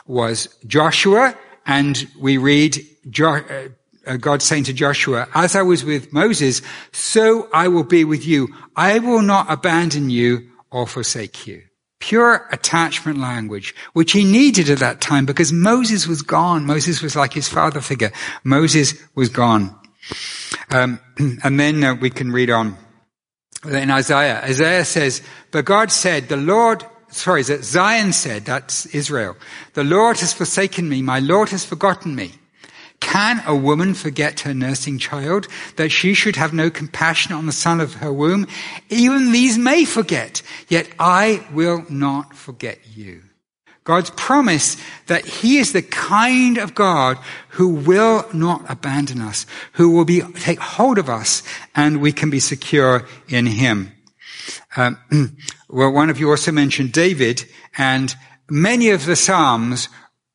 was 0.06 0.48
Joshua, 0.66 1.36
and 1.66 2.06
we 2.20 2.36
read 2.36 2.78
jo- 3.08 3.36
uh, 3.36 3.68
uh, 4.06 4.16
God 4.16 4.42
saying 4.42 4.64
to 4.64 4.72
Joshua, 4.72 5.26
as 5.34 5.56
I 5.56 5.62
was 5.62 5.84
with 5.84 6.12
Moses, 6.12 6.62
so 6.92 7.48
I 7.52 7.68
will 7.68 7.84
be 7.84 8.04
with 8.04 8.26
you. 8.26 8.48
I 8.76 8.98
will 8.98 9.22
not 9.22 9.50
abandon 9.50 10.10
you 10.10 10.50
or 10.70 10.86
forsake 10.86 11.46
you. 11.46 11.67
Pure 12.00 12.46
attachment 12.52 13.18
language, 13.18 13.74
which 13.92 14.12
he 14.12 14.24
needed 14.24 14.70
at 14.70 14.78
that 14.78 15.00
time 15.00 15.26
because 15.26 15.52
Moses 15.52 16.06
was 16.06 16.22
gone. 16.22 16.64
Moses 16.64 17.02
was 17.02 17.16
like 17.16 17.32
his 17.32 17.48
father 17.48 17.80
figure. 17.80 18.12
Moses 18.44 18.94
was 19.14 19.28
gone. 19.28 19.76
Um, 20.70 21.00
and 21.42 21.58
then 21.58 21.82
uh, 21.82 21.94
we 21.94 22.10
can 22.10 22.30
read 22.30 22.50
on. 22.50 22.76
In 23.64 23.90
Isaiah, 23.90 24.40
Isaiah 24.44 24.84
says, 24.84 25.20
but 25.50 25.64
God 25.64 25.90
said, 25.90 26.28
the 26.28 26.36
Lord 26.36 26.84
sorry, 27.10 27.42
that 27.44 27.64
Zion 27.64 28.12
said, 28.12 28.44
that's 28.44 28.86
Israel, 28.86 29.36
the 29.74 29.84
Lord 29.84 30.18
has 30.18 30.32
forsaken 30.32 30.88
me, 30.88 31.02
my 31.02 31.20
Lord 31.20 31.48
has 31.50 31.64
forgotten 31.64 32.14
me. 32.14 32.32
Can 33.00 33.42
a 33.46 33.54
woman 33.54 33.94
forget 33.94 34.40
her 34.40 34.52
nursing 34.52 34.98
child, 34.98 35.46
that 35.76 35.90
she 35.90 36.14
should 36.14 36.36
have 36.36 36.52
no 36.52 36.70
compassion 36.70 37.32
on 37.32 37.46
the 37.46 37.52
son 37.52 37.80
of 37.80 37.94
her 37.94 38.12
womb? 38.12 38.46
Even 38.88 39.32
these 39.32 39.56
may 39.56 39.84
forget, 39.84 40.42
yet 40.68 40.88
I 40.98 41.46
will 41.52 41.84
not 41.88 42.34
forget 42.34 42.78
you. 42.94 43.22
God's 43.88 44.10
promise 44.10 44.76
that 45.06 45.24
He 45.24 45.56
is 45.56 45.72
the 45.72 45.80
kind 45.80 46.58
of 46.58 46.74
God 46.74 47.16
who 47.50 47.68
will 47.68 48.26
not 48.34 48.70
abandon 48.70 49.22
us, 49.22 49.46
who 49.72 49.90
will 49.90 50.04
be, 50.04 50.20
take 50.20 50.58
hold 50.58 50.98
of 50.98 51.08
us, 51.08 51.42
and 51.74 52.02
we 52.02 52.12
can 52.12 52.28
be 52.28 52.40
secure 52.40 53.06
in 53.28 53.46
Him. 53.46 53.92
Um, 54.76 54.98
well, 55.70 55.90
one 55.90 56.10
of 56.10 56.20
you 56.20 56.28
also 56.28 56.52
mentioned 56.52 56.92
David, 56.92 57.46
and 57.78 58.14
many 58.50 58.90
of 58.90 59.06
the 59.06 59.16
Psalms 59.16 59.88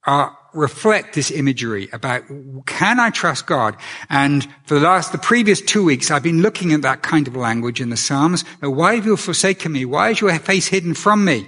are 0.08 0.36
reflect 0.54 1.16
this 1.16 1.32
imagery 1.32 1.90
about 1.94 2.24
can 2.66 3.00
I 3.00 3.10
trust 3.10 3.48
God? 3.48 3.76
And 4.10 4.48
for 4.66 4.76
the 4.76 4.82
last, 4.82 5.12
the 5.12 5.18
previous 5.18 5.62
two 5.62 5.84
weeks, 5.84 6.12
I've 6.12 6.24
been 6.24 6.42
looking 6.42 6.74
at 6.74 6.82
that 6.84 7.02
kind 7.02 7.28
of 7.28 7.36
language 7.36 7.82
in 7.82 7.90
the 7.90 7.98
Psalms. 7.98 8.44
Why 8.62 8.96
have 8.96 9.06
you 9.06 9.18
forsaken 9.18 9.72
me? 9.72 9.86
Why 9.86 10.12
is 10.12 10.22
your 10.22 10.38
face 10.40 10.68
hidden 10.68 10.94
from 10.94 11.26
me? 11.26 11.48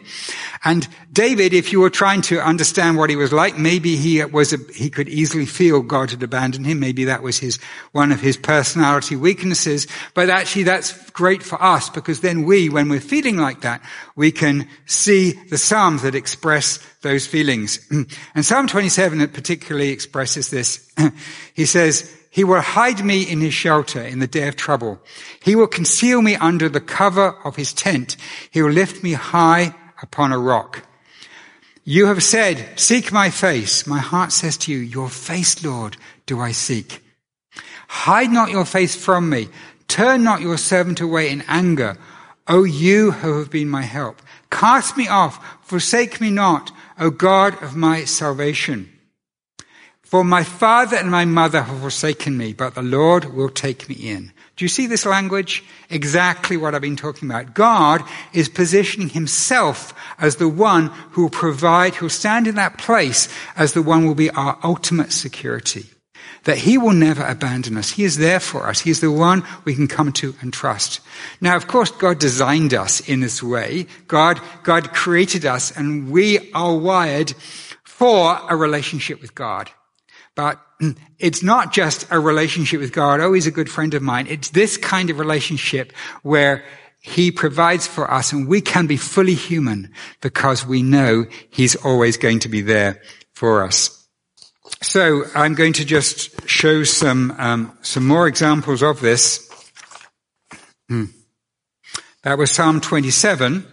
And 0.63 0.87
David, 1.11 1.53
if 1.53 1.71
you 1.71 1.79
were 1.79 1.89
trying 1.89 2.21
to 2.23 2.41
understand 2.41 2.97
what 2.97 3.09
he 3.09 3.15
was 3.15 3.31
like, 3.31 3.57
maybe 3.57 3.95
he 3.95 4.23
was, 4.25 4.51
a, 4.51 4.57
he 4.73 4.89
could 4.89 5.07
easily 5.07 5.45
feel 5.45 5.81
God 5.81 6.11
had 6.11 6.23
abandoned 6.23 6.65
him. 6.65 6.79
Maybe 6.79 7.05
that 7.05 7.21
was 7.21 7.39
his, 7.39 7.57
one 7.91 8.11
of 8.11 8.19
his 8.19 8.35
personality 8.35 9.15
weaknesses. 9.15 9.87
But 10.13 10.29
actually 10.29 10.63
that's 10.63 11.11
great 11.11 11.43
for 11.43 11.61
us 11.61 11.89
because 11.89 12.21
then 12.21 12.45
we, 12.45 12.69
when 12.69 12.89
we're 12.89 12.99
feeling 12.99 13.37
like 13.37 13.61
that, 13.61 13.81
we 14.15 14.31
can 14.31 14.67
see 14.85 15.33
the 15.49 15.57
Psalms 15.57 16.01
that 16.01 16.15
express 16.15 16.79
those 17.01 17.27
feelings. 17.27 17.79
And 18.35 18.45
Psalm 18.45 18.67
27 18.67 18.94
particularly 18.95 19.89
expresses 19.89 20.49
this. 20.49 20.91
he 21.53 21.65
says, 21.65 22.11
he 22.29 22.43
will 22.43 22.59
hide 22.59 23.03
me 23.05 23.23
in 23.23 23.39
his 23.39 23.53
shelter 23.53 24.01
in 24.01 24.19
the 24.19 24.27
day 24.27 24.49
of 24.49 24.57
trouble. 24.57 24.99
He 25.41 25.55
will 25.55 25.67
conceal 25.67 26.21
me 26.21 26.35
under 26.35 26.67
the 26.67 26.81
cover 26.81 27.33
of 27.45 27.55
his 27.55 27.71
tent. 27.71 28.17
He 28.51 28.61
will 28.61 28.71
lift 28.71 29.03
me 29.03 29.13
high 29.13 29.73
upon 30.01 30.33
a 30.33 30.37
rock. 30.37 30.83
You 31.85 32.07
have 32.07 32.23
said, 32.23 32.77
seek 32.77 33.11
my 33.11 33.29
face. 33.29 33.87
My 33.87 33.99
heart 33.99 34.31
says 34.33 34.57
to 34.57 34.71
you, 34.73 34.79
your 34.79 35.07
face, 35.07 35.63
Lord, 35.63 35.95
do 36.25 36.41
I 36.41 36.51
seek. 36.51 37.01
Hide 37.87 38.31
not 38.31 38.49
your 38.49 38.65
face 38.65 38.95
from 38.95 39.29
me. 39.29 39.47
Turn 39.87 40.23
not 40.23 40.41
your 40.41 40.57
servant 40.57 40.99
away 40.99 41.29
in 41.29 41.43
anger. 41.47 41.95
O 42.47 42.63
you 42.63 43.11
who 43.11 43.39
have 43.39 43.49
been 43.49 43.69
my 43.69 43.83
help. 43.83 44.21
Cast 44.49 44.97
me 44.97 45.07
off. 45.07 45.39
Forsake 45.65 46.19
me 46.19 46.31
not. 46.31 46.71
O 46.99 47.09
God 47.09 47.61
of 47.61 47.75
my 47.75 48.05
salvation. 48.05 48.91
For 50.01 50.23
my 50.23 50.43
father 50.43 50.97
and 50.97 51.09
my 51.09 51.25
mother 51.25 51.63
have 51.63 51.81
forsaken 51.81 52.37
me, 52.37 52.53
but 52.53 52.75
the 52.75 52.83
Lord 52.83 53.33
will 53.33 53.49
take 53.49 53.89
me 53.89 53.95
in. 53.95 54.31
Do 54.55 54.63
you 54.63 54.69
see 54.69 54.85
this 54.85 55.05
language? 55.05 55.63
Exactly 55.89 56.55
what 56.55 56.73
I've 56.73 56.81
been 56.81 56.95
talking 56.95 57.29
about. 57.29 57.53
God 57.53 58.03
is 58.31 58.47
positioning 58.47 59.09
himself 59.09 59.93
as 60.19 60.37
the 60.37 60.47
one 60.47 60.87
who 61.11 61.23
will 61.23 61.29
provide, 61.29 61.95
who 61.95 62.05
will 62.05 62.11
stand 62.11 62.47
in 62.47 62.55
that 62.55 62.77
place 62.77 63.27
as 63.57 63.73
the 63.73 63.81
one 63.81 64.01
who 64.01 64.07
will 64.07 64.15
be 64.15 64.29
our 64.29 64.57
ultimate 64.63 65.11
security. 65.11 65.87
That 66.43 66.59
he 66.59 66.77
will 66.77 66.93
never 66.93 67.23
abandon 67.23 67.77
us. 67.77 67.91
He 67.91 68.03
is 68.03 68.17
there 68.17 68.39
for 68.39 68.67
us. 68.67 68.81
He 68.81 68.91
is 68.91 69.01
the 69.01 69.11
one 69.11 69.43
we 69.63 69.73
can 69.75 69.87
come 69.87 70.11
to 70.13 70.35
and 70.41 70.53
trust. 70.53 70.99
Now, 71.41 71.55
of 71.55 71.67
course, 71.67 71.91
God 71.91 72.19
designed 72.19 72.73
us 72.73 72.99
in 73.01 73.21
this 73.21 73.41
way. 73.41 73.87
God, 74.07 74.39
God 74.63 74.93
created 74.93 75.45
us 75.45 75.75
and 75.75 76.11
we 76.11 76.51
are 76.53 76.75
wired 76.75 77.33
for 77.83 78.39
a 78.49 78.55
relationship 78.55 79.21
with 79.21 79.33
God. 79.33 79.71
But 80.35 80.61
it's 81.19 81.41
not 81.41 81.73
just 81.73 82.05
a 82.11 82.19
relationship 82.19 82.79
with 82.79 82.91
God. 82.91 83.19
Oh, 83.19 83.33
he's 83.33 83.47
a 83.47 83.51
good 83.51 83.69
friend 83.69 83.93
of 83.93 84.01
mine. 84.01 84.27
It's 84.27 84.49
this 84.49 84.77
kind 84.77 85.09
of 85.09 85.19
relationship 85.19 85.93
where 86.21 86.63
he 87.05 87.31
provides 87.31 87.85
for 87.85 88.09
us 88.11 88.33
and 88.33 88.47
we 88.47 88.61
can 88.61 88.87
be 88.87 88.97
fully 88.97 89.35
human 89.35 89.91
because 90.21 90.65
we 90.65 90.81
know 90.81 91.25
he's 91.51 91.75
always 91.75 92.17
going 92.17 92.39
to 92.39 92.49
be 92.49 92.61
there 92.61 93.01
for 93.31 93.63
us. 93.63 94.04
So 94.81 95.23
I'm 95.33 95.55
going 95.55 95.73
to 95.73 95.85
just 95.85 96.47
show 96.47 96.83
some, 96.83 97.33
um, 97.37 97.77
some 97.81 98.05
more 98.05 98.27
examples 98.27 98.83
of 98.83 99.01
this. 99.01 99.49
Hmm. 100.89 101.05
That 102.23 102.37
was 102.37 102.51
Psalm 102.51 102.81
27 102.81 103.65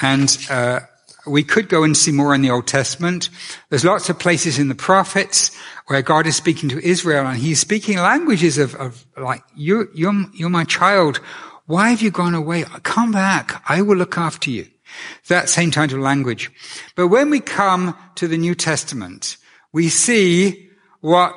and, 0.00 0.38
uh, 0.50 0.80
we 1.26 1.42
could 1.42 1.68
go 1.68 1.84
and 1.84 1.96
see 1.96 2.12
more 2.12 2.34
in 2.34 2.42
the 2.42 2.50
Old 2.50 2.66
Testament. 2.66 3.30
There's 3.70 3.84
lots 3.84 4.08
of 4.08 4.18
places 4.18 4.58
in 4.58 4.68
the 4.68 4.74
prophets 4.74 5.56
where 5.86 6.02
God 6.02 6.26
is 6.26 6.36
speaking 6.36 6.68
to 6.70 6.86
Israel 6.86 7.26
and 7.26 7.38
he's 7.38 7.60
speaking 7.60 7.98
languages 7.98 8.58
of, 8.58 8.74
of 8.74 9.06
like, 9.16 9.42
you're, 9.54 9.88
you're, 9.94 10.26
you're 10.34 10.50
my 10.50 10.64
child. 10.64 11.20
Why 11.66 11.90
have 11.90 12.02
you 12.02 12.10
gone 12.10 12.34
away? 12.34 12.64
Come 12.82 13.12
back. 13.12 13.62
I 13.68 13.82
will 13.82 13.96
look 13.96 14.18
after 14.18 14.50
you. 14.50 14.66
That 15.28 15.48
same 15.48 15.70
kind 15.70 15.92
of 15.92 15.98
language. 15.98 16.50
But 16.94 17.08
when 17.08 17.30
we 17.30 17.40
come 17.40 17.96
to 18.16 18.28
the 18.28 18.36
New 18.36 18.54
Testament, 18.54 19.38
we 19.74 19.88
see 19.88 20.70
what 21.00 21.34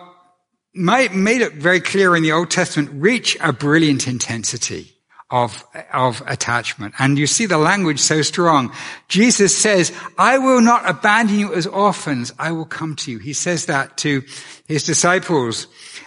made 0.73 1.41
it 1.41 1.53
very 1.53 1.81
clear 1.81 2.15
in 2.15 2.21
the 2.21 2.31
Old 2.31 2.51
Testament 2.51 2.91
reach 2.93 3.35
a 3.41 3.51
brilliant 3.51 4.07
intensity 4.07 4.93
of, 5.31 5.65
of 5.91 6.21
attachment. 6.27 6.93
And 6.99 7.17
you 7.17 7.25
see 7.25 7.47
the 7.47 7.57
language 7.57 7.99
so 7.99 8.21
strong. 8.21 8.71
Jesus 9.07 9.57
says, 9.57 9.91
I 10.19 10.37
will 10.37 10.61
not 10.61 10.87
abandon 10.87 11.39
you 11.39 11.53
as 11.55 11.65
orphans. 11.65 12.31
I 12.37 12.51
will 12.51 12.65
come 12.65 12.95
to 12.97 13.11
you. 13.11 13.17
He 13.17 13.33
says 13.33 13.65
that 13.65 13.97
to 13.97 14.21
his 14.67 14.83
disciples. 14.83 15.65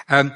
Um, 0.09 0.33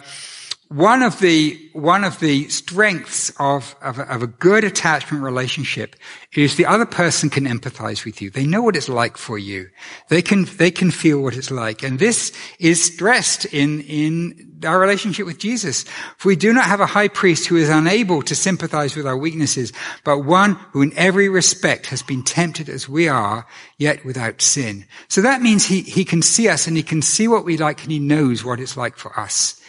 one 0.74 1.04
of 1.04 1.20
the 1.20 1.56
one 1.72 2.02
of 2.02 2.18
the 2.18 2.48
strengths 2.48 3.30
of, 3.38 3.76
of, 3.80 4.00
of 4.00 4.22
a 4.24 4.26
good 4.26 4.64
attachment 4.64 5.22
relationship 5.22 5.94
is 6.34 6.56
the 6.56 6.66
other 6.66 6.84
person 6.84 7.30
can 7.30 7.44
empathize 7.44 8.04
with 8.04 8.20
you. 8.20 8.28
They 8.28 8.44
know 8.44 8.60
what 8.60 8.74
it's 8.74 8.88
like 8.88 9.16
for 9.16 9.38
you. 9.38 9.70
They 10.08 10.20
can 10.20 10.46
they 10.56 10.72
can 10.72 10.90
feel 10.90 11.20
what 11.20 11.36
it's 11.36 11.52
like, 11.52 11.84
and 11.84 12.00
this 12.00 12.32
is 12.58 12.82
stressed 12.82 13.44
in 13.46 13.82
in 13.82 14.58
our 14.66 14.80
relationship 14.80 15.26
with 15.26 15.38
Jesus. 15.38 15.84
For 16.18 16.28
we 16.28 16.36
do 16.36 16.52
not 16.52 16.64
have 16.64 16.80
a 16.80 16.86
high 16.86 17.08
priest 17.08 17.46
who 17.46 17.56
is 17.56 17.68
unable 17.68 18.22
to 18.22 18.34
sympathize 18.34 18.96
with 18.96 19.06
our 19.06 19.16
weaknesses, 19.16 19.72
but 20.02 20.24
one 20.24 20.54
who 20.72 20.82
in 20.82 20.92
every 20.96 21.28
respect 21.28 21.86
has 21.86 22.02
been 22.02 22.24
tempted 22.24 22.68
as 22.68 22.88
we 22.88 23.06
are, 23.06 23.46
yet 23.78 24.04
without 24.04 24.42
sin. 24.42 24.86
So 25.06 25.22
that 25.22 25.40
means 25.40 25.66
he 25.66 25.82
he 25.82 26.04
can 26.04 26.20
see 26.20 26.48
us 26.48 26.66
and 26.66 26.76
he 26.76 26.82
can 26.82 27.00
see 27.00 27.28
what 27.28 27.44
we 27.44 27.58
like, 27.58 27.84
and 27.84 27.92
he 27.92 28.00
knows 28.00 28.44
what 28.44 28.58
it's 28.58 28.76
like 28.76 28.96
for 28.96 29.16
us. 29.16 29.60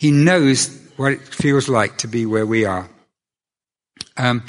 He 0.00 0.10
knows 0.10 0.74
what 0.96 1.12
it 1.12 1.20
feels 1.20 1.68
like 1.68 1.98
to 1.98 2.08
be 2.08 2.24
where 2.24 2.46
we 2.46 2.64
are. 2.64 2.88
Um, 4.16 4.42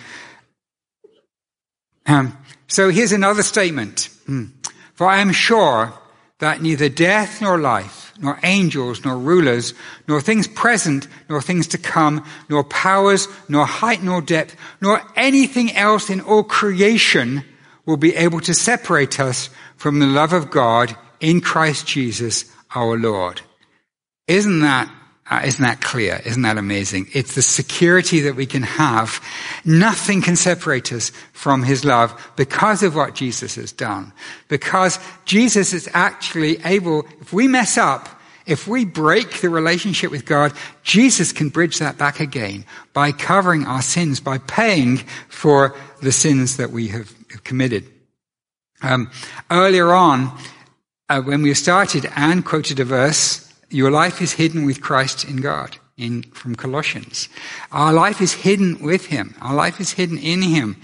um, 2.06 2.38
so 2.68 2.90
here's 2.90 3.12
another 3.12 3.44
statement. 3.44 4.08
Hmm. 4.26 4.46
For 4.94 5.08
I 5.08 5.20
am 5.20 5.34
sure 5.34 5.94
that 6.40 6.62
neither 6.62 6.88
death 6.88 7.42
nor 7.42 7.60
life, 7.60 8.14
nor 8.18 8.40
angels, 8.44 9.04
nor 9.04 9.18
rulers, 9.18 9.74
nor 10.08 10.22
things 10.22 10.48
present, 10.48 11.10
nor 11.28 11.42
things 11.42 11.68
to 11.68 11.78
come, 11.78 12.26
nor 12.48 12.64
powers, 12.64 13.28
nor 13.50 13.66
height, 13.66 14.02
nor 14.02 14.22
depth, 14.22 14.56
nor 14.80 15.02
anything 15.18 15.74
else 15.74 16.10
in 16.10 16.22
all 16.22 16.46
creation 16.46 17.44
will 17.86 17.98
be 17.98 18.16
able 18.16 18.40
to 18.40 18.54
separate 18.54 19.20
us 19.20 19.50
from 19.76 20.00
the 20.00 20.08
love 20.08 20.32
of 20.32 20.50
God 20.50 20.96
in 21.20 21.42
Christ 21.42 21.88
Jesus 21.88 22.46
our 22.74 22.98
Lord. 22.98 23.42
Isn't 24.28 24.62
that 24.62 24.90
uh, 25.32 25.42
isn't 25.46 25.64
that 25.64 25.80
clear? 25.80 26.22
Isn't 26.26 26.42
that 26.42 26.58
amazing? 26.58 27.08
It's 27.14 27.36
the 27.36 27.42
security 27.42 28.20
that 28.20 28.36
we 28.36 28.46
can 28.46 28.64
have. 28.64 29.24
Nothing 29.64 30.22
can 30.22 30.36
separate 30.36 30.92
us 30.92 31.14
from 31.32 31.64
his 31.64 31.86
love 31.86 32.32
because 32.36 32.84
of 32.84 32.96
what 32.96 33.16
Jesus 33.16 33.56
has 33.56 33.72
done. 33.72 34.12
Because 34.50 35.00
Jesus 35.24 35.72
is 35.72 35.90
actually 35.94 36.60
able, 36.66 37.06
if 37.22 37.32
we 37.32 37.48
mess 37.48 37.78
up, 37.78 38.10
if 38.46 38.68
we 38.68 38.84
break 38.84 39.40
the 39.40 39.50
relationship 39.50 40.12
with 40.12 40.26
God, 40.26 40.52
Jesus 40.84 41.32
can 41.32 41.48
bridge 41.48 41.80
that 41.80 41.98
back 41.98 42.20
again 42.20 42.66
by 42.92 43.14
covering 43.14 43.66
our 43.66 43.82
sins, 43.82 44.20
by 44.20 44.38
paying 44.38 44.98
for 45.30 45.78
the 46.02 46.12
sins 46.12 46.58
that 46.58 46.72
we 46.72 46.90
have 46.90 47.16
committed. 47.46 47.90
Um, 48.82 49.10
earlier 49.50 49.94
on, 49.94 50.38
uh, 51.08 51.22
when 51.22 51.42
we 51.42 51.54
started, 51.54 52.06
Anne 52.18 52.44
quoted 52.44 52.82
a 52.82 52.86
verse 52.86 53.48
your 53.72 53.92
life 53.92 54.22
is 54.22 54.34
hidden 54.34 54.66
with 54.66 54.82
Christ 54.82 55.26
in 55.26 55.38
God. 55.38 55.78
In, 55.98 56.24
from 56.32 56.56
Colossians. 56.56 57.30
Our 57.72 57.94
life 57.94 58.22
is 58.22 58.34
hidden 58.34 58.82
with 58.82 59.06
Him. 59.06 59.36
Our 59.40 59.54
life 59.54 59.80
is 59.80 59.92
hidden 59.92 60.18
in 60.18 60.42
Him. 60.42 60.82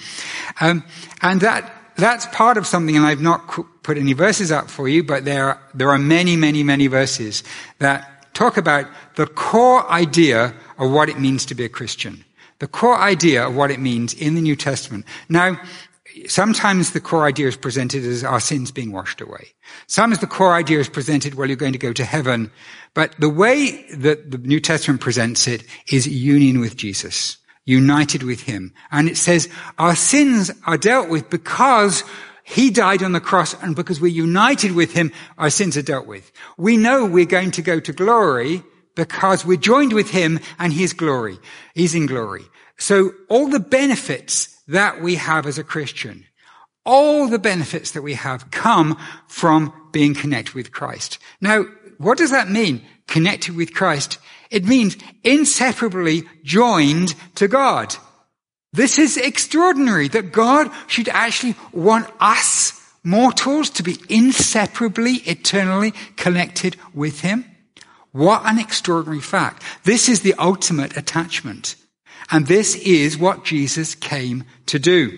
Um, 0.61 0.83
and 1.23 1.41
that, 1.41 1.73
that's 1.95 2.27
part 2.27 2.57
of 2.57 2.67
something, 2.67 2.95
and 2.95 3.03
I've 3.03 3.21
not 3.21 3.47
put 3.81 3.97
any 3.97 4.13
verses 4.13 4.51
up 4.51 4.69
for 4.69 4.87
you, 4.87 5.03
but 5.03 5.25
there 5.25 5.49
are, 5.49 5.61
there 5.73 5.89
are 5.89 5.97
many, 5.97 6.35
many, 6.35 6.61
many 6.61 6.85
verses 6.85 7.43
that 7.79 8.31
talk 8.35 8.57
about 8.57 8.85
the 9.15 9.25
core 9.25 9.89
idea 9.89 10.53
of 10.77 10.91
what 10.91 11.09
it 11.09 11.19
means 11.19 11.47
to 11.47 11.55
be 11.55 11.65
a 11.65 11.69
Christian. 11.69 12.23
The 12.59 12.67
core 12.67 12.97
idea 12.97 13.47
of 13.47 13.55
what 13.55 13.71
it 13.71 13.79
means 13.79 14.13
in 14.13 14.35
the 14.35 14.41
New 14.41 14.55
Testament. 14.55 15.05
Now, 15.29 15.59
sometimes 16.27 16.91
the 16.91 16.99
core 16.99 17.25
idea 17.25 17.47
is 17.47 17.57
presented 17.57 18.03
as 18.03 18.23
our 18.23 18.39
sins 18.39 18.71
being 18.71 18.91
washed 18.91 19.21
away. 19.21 19.49
Sometimes 19.87 20.19
the 20.19 20.27
core 20.27 20.53
idea 20.53 20.79
is 20.79 20.89
presented, 20.89 21.35
well, 21.35 21.47
you're 21.47 21.55
going 21.55 21.73
to 21.73 21.79
go 21.79 21.93
to 21.93 22.05
heaven. 22.05 22.51
But 22.93 23.15
the 23.19 23.29
way 23.29 23.85
that 23.93 24.31
the 24.31 24.37
New 24.37 24.59
Testament 24.59 25.01
presents 25.01 25.47
it 25.47 25.63
is 25.91 26.07
union 26.07 26.59
with 26.59 26.77
Jesus, 26.77 27.37
united 27.65 28.23
with 28.23 28.41
Him. 28.41 28.73
And 28.91 29.09
it 29.09 29.17
says 29.17 29.49
our 29.77 29.95
sins 29.95 30.51
are 30.65 30.77
dealt 30.77 31.09
with 31.09 31.29
because 31.29 32.03
he 32.43 32.69
died 32.69 33.03
on 33.03 33.11
the 33.11 33.19
cross 33.19 33.61
and 33.61 33.75
because 33.75 33.99
we're 33.99 34.07
united 34.07 34.71
with 34.71 34.93
him, 34.93 35.11
our 35.37 35.49
sins 35.49 35.75
are 35.75 35.81
dealt 35.81 36.07
with. 36.07 36.31
We 36.57 36.77
know 36.77 37.05
we're 37.05 37.25
going 37.25 37.51
to 37.51 37.61
go 37.61 37.81
to 37.81 37.91
glory 37.91 38.63
because 38.95 39.45
we're 39.45 39.57
joined 39.57 39.91
with 39.91 40.09
him 40.09 40.39
and 40.57 40.71
his 40.71 40.93
glory. 40.93 41.39
He's 41.75 41.93
in 41.93 42.05
glory. 42.05 42.45
So 42.77 43.11
all 43.27 43.49
the 43.49 43.59
benefits 43.59 44.56
that 44.67 45.01
we 45.01 45.15
have 45.15 45.45
as 45.45 45.57
a 45.57 45.63
Christian. 45.63 46.25
All 46.85 47.27
the 47.27 47.39
benefits 47.39 47.91
that 47.91 48.01
we 48.01 48.13
have 48.13 48.49
come 48.51 48.97
from 49.27 49.73
being 49.91 50.13
connected 50.13 50.55
with 50.55 50.71
Christ. 50.71 51.19
Now, 51.41 51.65
what 51.97 52.17
does 52.17 52.31
that 52.31 52.49
mean? 52.49 52.81
Connected 53.07 53.55
with 53.55 53.73
Christ. 53.73 54.19
It 54.49 54.65
means 54.65 54.97
inseparably 55.23 56.23
joined 56.43 57.15
to 57.35 57.47
God. 57.47 57.95
This 58.73 58.99
is 58.99 59.17
extraordinary 59.17 60.07
that 60.09 60.31
God 60.31 60.71
should 60.87 61.09
actually 61.09 61.55
want 61.71 62.07
us 62.19 62.73
mortals 63.03 63.69
to 63.71 63.83
be 63.83 63.97
inseparably, 64.09 65.13
eternally 65.25 65.93
connected 66.15 66.75
with 66.93 67.21
Him. 67.21 67.45
What 68.11 68.43
an 68.45 68.59
extraordinary 68.59 69.21
fact. 69.21 69.63
This 69.83 70.09
is 70.09 70.21
the 70.21 70.35
ultimate 70.35 70.97
attachment. 70.97 71.75
And 72.31 72.47
this 72.47 72.75
is 72.75 73.17
what 73.17 73.45
Jesus 73.45 73.95
came 73.95 74.43
to 74.67 74.79
do. 74.79 75.17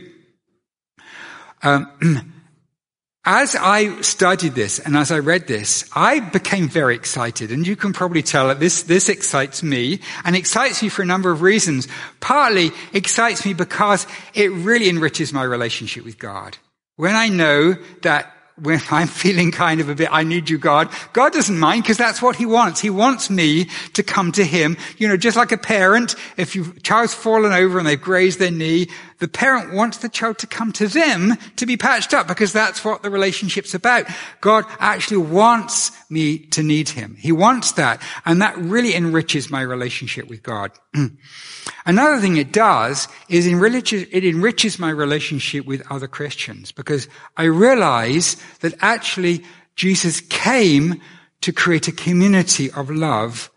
Um, 1.63 2.33
as 3.25 3.55
I 3.55 4.01
studied 4.01 4.53
this 4.53 4.79
and 4.79 4.95
as 4.95 5.11
I 5.11 5.19
read 5.19 5.47
this, 5.47 5.89
I 5.93 6.19
became 6.19 6.67
very 6.67 6.95
excited. 6.95 7.51
And 7.51 7.65
you 7.65 7.75
can 7.75 7.93
probably 7.93 8.23
tell 8.23 8.47
that 8.47 8.59
this, 8.59 8.83
this 8.83 9.09
excites 9.09 9.61
me 9.61 9.99
and 10.23 10.35
excites 10.35 10.81
me 10.81 10.89
for 10.89 11.01
a 11.01 11.05
number 11.05 11.31
of 11.31 11.41
reasons. 11.41 11.87
Partly 12.19 12.71
excites 12.93 13.45
me 13.45 13.53
because 13.53 14.07
it 14.33 14.51
really 14.51 14.89
enriches 14.89 15.33
my 15.33 15.43
relationship 15.43 16.05
with 16.05 16.17
God. 16.17 16.57
When 16.95 17.15
I 17.15 17.29
know 17.29 17.75
that 18.01 18.33
when 18.61 18.81
I'm 18.91 19.07
feeling 19.07 19.51
kind 19.51 19.79
of 19.81 19.89
a 19.89 19.95
bit, 19.95 20.09
I 20.11 20.23
need 20.23 20.49
you, 20.49 20.57
God. 20.57 20.89
God 21.13 21.33
doesn't 21.33 21.59
mind 21.59 21.83
because 21.83 21.97
that's 21.97 22.21
what 22.21 22.35
he 22.35 22.45
wants. 22.45 22.79
He 22.79 22.89
wants 22.89 23.29
me 23.29 23.69
to 23.93 24.03
come 24.03 24.31
to 24.33 24.43
him. 24.43 24.77
You 24.97 25.07
know, 25.07 25.17
just 25.17 25.37
like 25.37 25.51
a 25.51 25.57
parent, 25.57 26.15
if 26.37 26.55
your 26.55 26.65
child's 26.83 27.13
fallen 27.13 27.53
over 27.53 27.77
and 27.77 27.87
they've 27.87 28.01
grazed 28.01 28.39
their 28.39 28.51
knee, 28.51 28.89
the 29.19 29.27
parent 29.27 29.73
wants 29.73 29.97
the 29.97 30.09
child 30.09 30.37
to 30.39 30.47
come 30.47 30.71
to 30.73 30.87
them 30.87 31.37
to 31.57 31.65
be 31.65 31.77
patched 31.77 32.13
up 32.13 32.27
because 32.27 32.53
that's 32.53 32.83
what 32.83 33.03
the 33.03 33.09
relationship's 33.09 33.73
about. 33.73 34.05
God 34.41 34.65
actually 34.79 35.17
wants 35.17 35.91
me 36.09 36.39
to 36.39 36.63
need 36.63 36.89
him. 36.89 37.15
He 37.19 37.31
wants 37.31 37.73
that. 37.73 38.01
And 38.25 38.41
that 38.41 38.57
really 38.57 38.95
enriches 38.95 39.49
my 39.49 39.61
relationship 39.61 40.27
with 40.27 40.41
God. 40.41 40.71
Another 41.85 42.19
thing 42.19 42.37
it 42.37 42.51
does 42.51 43.07
is 43.27 43.45
it 43.45 44.23
enriches 44.23 44.79
my 44.79 44.89
relationship 44.89 45.65
with 45.65 45.89
other 45.91 46.07
Christians 46.07 46.71
because 46.71 47.07
I 47.37 47.43
realize 47.43 48.37
that 48.61 48.73
actually 48.81 49.43
Jesus 49.75 50.21
came 50.21 51.01
to 51.41 51.53
create 51.53 51.87
a 51.87 51.91
community 51.93 52.71
of 52.71 52.89
love 52.89 53.49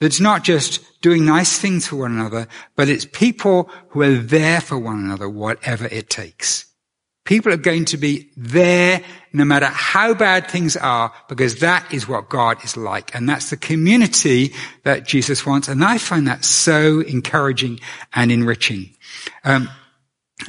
that's 0.00 0.20
not 0.20 0.44
just 0.44 0.80
doing 1.02 1.24
nice 1.24 1.58
things 1.58 1.86
for 1.86 1.96
one 1.96 2.12
another, 2.12 2.48
but 2.74 2.88
it's 2.88 3.04
people 3.04 3.70
who 3.90 4.02
are 4.02 4.16
there 4.16 4.60
for 4.60 4.78
one 4.78 4.98
another, 4.98 5.28
whatever 5.28 5.86
it 5.86 6.08
takes. 6.10 6.66
People 7.24 7.52
are 7.52 7.58
going 7.58 7.84
to 7.84 7.96
be 7.96 8.30
there 8.36 9.02
no 9.32 9.44
matter 9.44 9.66
how 9.66 10.14
bad 10.14 10.50
things 10.50 10.76
are, 10.76 11.12
because 11.28 11.60
that 11.60 11.92
is 11.92 12.08
what 12.08 12.28
God 12.28 12.64
is 12.64 12.76
like. 12.76 13.14
And 13.14 13.28
that's 13.28 13.50
the 13.50 13.56
community 13.56 14.52
that 14.84 15.06
Jesus 15.06 15.46
wants. 15.46 15.68
And 15.68 15.84
I 15.84 15.98
find 15.98 16.26
that 16.26 16.44
so 16.44 17.00
encouraging 17.00 17.78
and 18.14 18.32
enriching. 18.32 18.96
Um, 19.44 19.68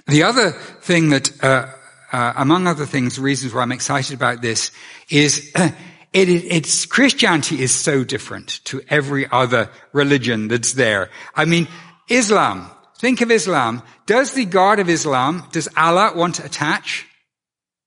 the 0.08 0.24
other 0.24 0.52
thing 0.52 1.10
that, 1.10 1.44
uh, 1.44 1.68
uh, 2.12 2.34
among 2.38 2.68
other 2.68 2.86
things, 2.86 3.20
reasons 3.20 3.54
why 3.54 3.62
I'm 3.62 3.72
excited 3.72 4.16
about 4.16 4.42
this 4.42 4.72
is 5.10 5.54
it, 6.14 6.30
it's 6.30 6.86
Christianity 6.86 7.62
is 7.62 7.74
so 7.74 8.04
different 8.04 8.64
to 8.66 8.82
every 8.90 9.30
other 9.32 9.70
religion 9.94 10.48
that's 10.48 10.74
there. 10.74 11.10
I 11.36 11.46
mean, 11.46 11.68
Islam. 12.10 12.70
Think 12.98 13.22
of 13.22 13.32
Islam. 13.32 13.82
Does 14.06 14.34
the 14.34 14.46
God 14.46 14.80
of 14.80 14.90
Islam, 14.90 15.48
does 15.52 15.68
Allah 15.76 16.12
want 16.16 16.36
to 16.36 16.46
attach? 16.46 17.08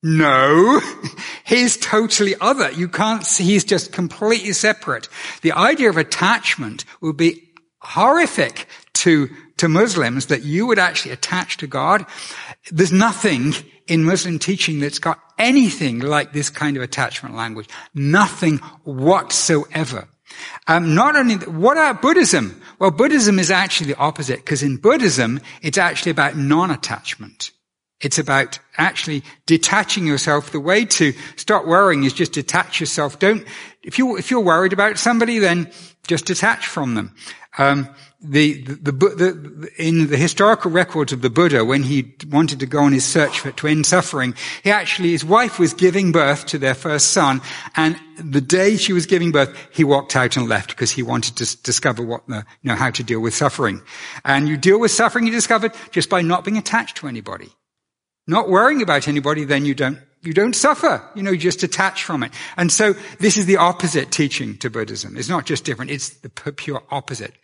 No, 0.03 0.81
he's 1.45 1.77
totally 1.77 2.35
other. 2.41 2.71
You 2.73 2.89
can't 2.89 3.25
see, 3.25 3.45
he's 3.45 3.65
just 3.65 3.93
completely 3.93 4.53
separate. 4.53 5.09
The 5.43 5.53
idea 5.53 5.89
of 5.89 5.97
attachment 5.97 6.85
would 7.01 7.17
be 7.17 7.43
horrific 7.81 8.67
to, 8.95 9.29
to 9.59 9.69
Muslims 9.69 10.27
that 10.27 10.43
you 10.43 10.67
would 10.67 10.79
actually 10.79 11.13
attach 11.13 11.59
to 11.59 11.67
God. 11.67 12.05
There's 12.71 12.93
nothing 12.93 13.55
in 13.87 14.05
Muslim 14.05 14.39
teaching 14.39 14.81
that's 14.81 14.99
got 14.99 15.21
anything 15.39 16.01
like 16.01 16.33
this 16.33 16.51
kind 16.51 16.77
of 16.77 16.83
attachment 16.83 17.35
language. 17.35 17.69
Nothing 17.95 18.59
whatsoever. 18.85 20.09
Um, 20.67 20.95
not 20.95 21.17
only, 21.17 21.37
what 21.37 21.77
about 21.77 22.03
Buddhism? 22.03 22.61
Well, 22.79 22.91
Buddhism 22.91 23.39
is 23.39 23.51
actually 23.51 23.89
the 23.93 23.99
opposite, 23.99 24.39
because 24.39 24.63
in 24.63 24.77
Buddhism, 24.79 25.41
it's 25.63 25.79
actually 25.79 26.11
about 26.11 26.37
non-attachment. 26.37 27.53
It's 28.01 28.19
about 28.19 28.59
actually 28.77 29.23
detaching 29.47 30.07
yourself. 30.07 30.51
The 30.51 30.61
way 30.61 30.85
to 30.87 31.13
stop 31.37 31.65
worrying 31.67 32.05
is 32.05 32.13
just 32.13 32.33
detach 32.33 32.81
yourself. 32.81 33.19
Don't, 33.19 33.47
if 33.83 33.99
you, 33.99 34.17
if 34.17 34.31
you're 34.31 34.41
worried 34.41 34.73
about 34.73 34.99
somebody, 34.99 35.39
then 35.39 35.71
just 36.07 36.27
detach 36.27 36.67
from 36.67 36.95
them. 36.95 37.15
Um, 37.57 37.89
the, 38.25 38.63
the, 38.63 38.93
the, 38.93 39.71
in 39.77 40.09
the 40.09 40.17
historical 40.17 40.71
records 40.71 41.13
of 41.13 41.23
the 41.23 41.31
Buddha, 41.31 41.65
when 41.65 41.83
he 41.83 42.15
wanted 42.31 42.61
to 42.61 42.67
go 42.67 42.81
on 42.81 42.93
his 42.93 43.05
search 43.05 43.41
for, 43.41 43.69
end 43.69 43.87
suffering, 43.87 44.35
he 44.63 44.71
actually, 44.71 45.11
his 45.11 45.25
wife 45.25 45.59
was 45.59 45.75
giving 45.75 46.11
birth 46.11 46.47
to 46.47 46.59
their 46.59 46.75
first 46.75 47.09
son, 47.09 47.41
and 47.77 47.99
the 48.17 48.41
day 48.41 48.77
she 48.77 48.93
was 48.93 49.07
giving 49.07 49.33
birth, 49.33 49.55
he 49.71 49.85
walked 49.85 50.17
out 50.17 50.37
and 50.37 50.49
left 50.49 50.71
because 50.71 50.91
he 50.91 51.03
wanted 51.03 51.37
to 51.37 51.63
discover 51.63 52.03
what 52.03 52.27
the, 52.27 52.45
you 52.63 52.71
know, 52.71 52.77
how 52.77 52.91
to 52.91 53.03
deal 53.03 53.21
with 53.21 53.35
suffering. 53.35 53.83
And 54.25 54.49
you 54.49 54.57
deal 54.57 54.81
with 54.81 54.91
suffering, 54.91 55.27
he 55.27 55.31
discovered, 55.31 55.73
just 55.91 56.09
by 56.09 56.23
not 56.23 56.45
being 56.45 56.57
attached 56.57 56.97
to 56.99 57.09
anybody. 57.09 57.51
Not 58.27 58.49
worrying 58.49 58.83
about 58.83 59.09
anybody, 59.09 59.45
then 59.45 59.65
you 59.65 59.75
don't 59.75 59.99
you 60.27 60.33
don't 60.33 60.55
suffer. 60.55 61.03
You 61.15 61.23
know, 61.23 61.31
you 61.31 61.39
just 61.39 61.61
detach 61.61 62.03
from 62.03 62.23
it. 62.23 62.33
And 62.57 62.73
so 62.73 62.95
this 63.19 63.37
is 63.37 63.47
the 63.47 63.59
opposite 63.59 64.11
teaching 64.11 64.57
to 64.59 64.71
Buddhism. 64.71 65.17
It's 65.17 65.29
not 65.29 65.45
just 65.45 65.65
different, 65.65 65.91
it's 65.91 66.11
the 66.11 66.31
pure 66.31 66.83
opposite. 66.91 67.35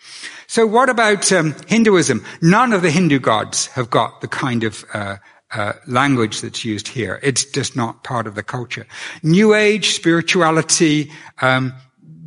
So 0.47 0.67
what 0.67 0.89
about 0.89 1.31
um, 1.31 1.55
Hinduism? 1.69 2.25
None 2.41 2.73
of 2.73 2.81
the 2.81 2.91
Hindu 2.91 3.19
gods 3.19 3.67
have 3.69 3.91
got 3.91 4.23
the 4.23 4.29
kind 4.29 4.65
of 4.65 4.85
uh, 4.95 5.17
uh, 5.51 5.75
language 5.87 6.41
that's 6.41 6.65
used 6.65 6.89
here. 6.89 7.21
It's 7.23 7.45
just 7.45 7.77
not 7.77 8.03
part 8.03 8.27
of 8.27 8.35
the 8.35 8.43
culture. 8.43 8.87
New 9.23 9.55
Age 9.55 9.91
spirituality, 9.91 11.11
um, 11.43 11.75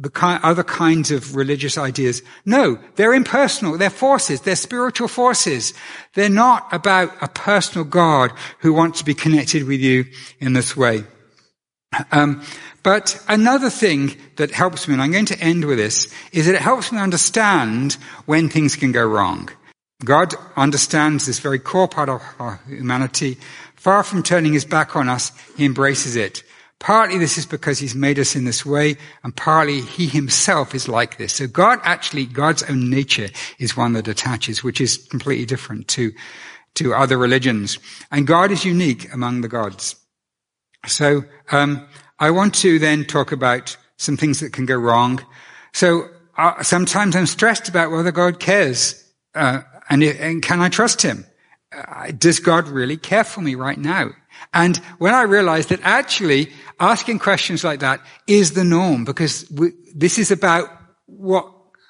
the 0.04 0.10
ki- 0.10 0.44
other 0.44 0.64
kinds 0.64 1.12
of 1.12 1.34
religious 1.34 1.78
ideas. 1.78 2.22
No, 2.46 2.78
they're 2.96 3.14
impersonal. 3.14 3.78
They're 3.78 3.90
forces. 3.90 4.42
They're 4.42 4.58
spiritual 4.58 5.08
forces. 5.08 5.74
They're 6.14 6.30
not 6.30 6.68
about 6.74 7.16
a 7.22 7.30
personal 7.30 7.86
God 7.86 8.32
who 8.60 8.74
wants 8.74 9.00
to 9.00 9.06
be 9.06 9.14
connected 9.14 9.66
with 9.66 9.80
you 9.80 10.06
in 10.42 10.52
this 10.52 10.76
way. 10.76 11.06
Um, 12.12 12.44
but 12.84 13.24
another 13.30 13.70
thing 13.70 14.18
that 14.36 14.52
helps 14.52 14.88
me, 14.88 14.94
and 14.94 15.02
I'm 15.02 15.14
going 15.14 15.26
to 15.28 15.40
end 15.40 15.64
with 15.64 15.78
this, 15.78 16.14
is 16.34 16.48
that 16.48 16.56
it 16.56 16.62
helps 16.62 16.92
me 16.92 17.00
understand 17.00 17.94
when 18.26 18.50
things 18.50 18.76
can 18.76 18.92
go 18.92 19.08
wrong. 19.08 19.50
God 20.04 20.34
understands 20.58 21.26
this 21.26 21.40
very 21.40 21.60
core 21.60 21.88
part 21.88 22.10
of 22.10 22.22
our 22.40 22.60
humanity. 22.68 23.38
Far 23.78 24.04
from 24.04 24.22
turning 24.22 24.52
his 24.52 24.66
back 24.66 24.98
on 24.98 25.08
us, 25.08 25.32
he 25.56 25.64
embraces 25.64 26.18
it. 26.18 26.44
Partly 26.84 27.18
this 27.18 27.38
is 27.38 27.46
because 27.46 27.80
he's 27.80 27.96
made 27.96 28.20
us 28.20 28.36
in 28.36 28.44
this 28.44 28.66
way, 28.66 28.98
and 29.24 29.34
partly 29.34 29.80
he 29.80 30.06
himself 30.06 30.76
is 30.76 30.90
like 30.90 31.18
this. 31.18 31.32
So 31.32 31.48
God 31.48 31.80
actually, 31.84 32.26
God's 32.26 32.62
own 32.64 32.90
nature 32.90 33.30
is 33.58 33.78
one 33.78 33.94
that 33.94 34.10
attaches, 34.10 34.66
which 34.66 34.82
is 34.82 34.98
completely 34.98 35.46
different 35.46 35.88
to, 35.88 36.12
to 36.76 36.94
other 36.94 37.18
religions. 37.18 37.80
And 38.12 38.28
God 38.28 38.52
is 38.52 38.66
unique 38.66 39.14
among 39.14 39.40
the 39.40 39.48
gods. 39.48 39.96
So, 40.86 41.24
um, 41.54 41.88
I 42.20 42.32
want 42.32 42.54
to 42.56 42.80
then 42.80 43.06
talk 43.06 43.32
about 43.32 43.78
some 43.96 44.18
things 44.18 44.42
that 44.42 44.52
can 44.52 44.66
go 44.66 44.76
wrong. 44.76 45.26
So, 45.72 46.10
uh, 46.38 46.64
sometimes 46.64 47.16
I'm 47.16 47.28
stressed 47.28 47.70
about 47.70 47.92
whether 47.92 48.12
God 48.12 48.42
cares. 48.42 49.02
Uh, 49.34 49.62
and, 49.90 50.04
and 50.04 50.42
can 50.42 50.60
I 50.60 50.68
trust 50.68 51.02
him? 51.02 51.26
Uh, 51.72 52.12
does 52.12 52.42
God 52.42 52.68
really 52.68 52.98
care 52.98 53.24
for 53.24 53.40
me 53.40 53.56
right 53.56 53.78
now? 53.78 54.12
And 54.54 54.78
when 54.98 55.14
I 55.14 55.24
realized 55.24 55.70
that 55.70 55.80
actually 55.84 56.52
asking 56.84 57.20
questions 57.20 57.64
like 57.64 57.80
that 57.80 58.02
is 58.28 58.54
the 58.54 58.64
norm 58.64 59.06
because 59.06 59.50
we, 59.50 59.72
this 59.96 60.18
is 60.20 60.32
about 60.32 60.70
what 61.06 61.50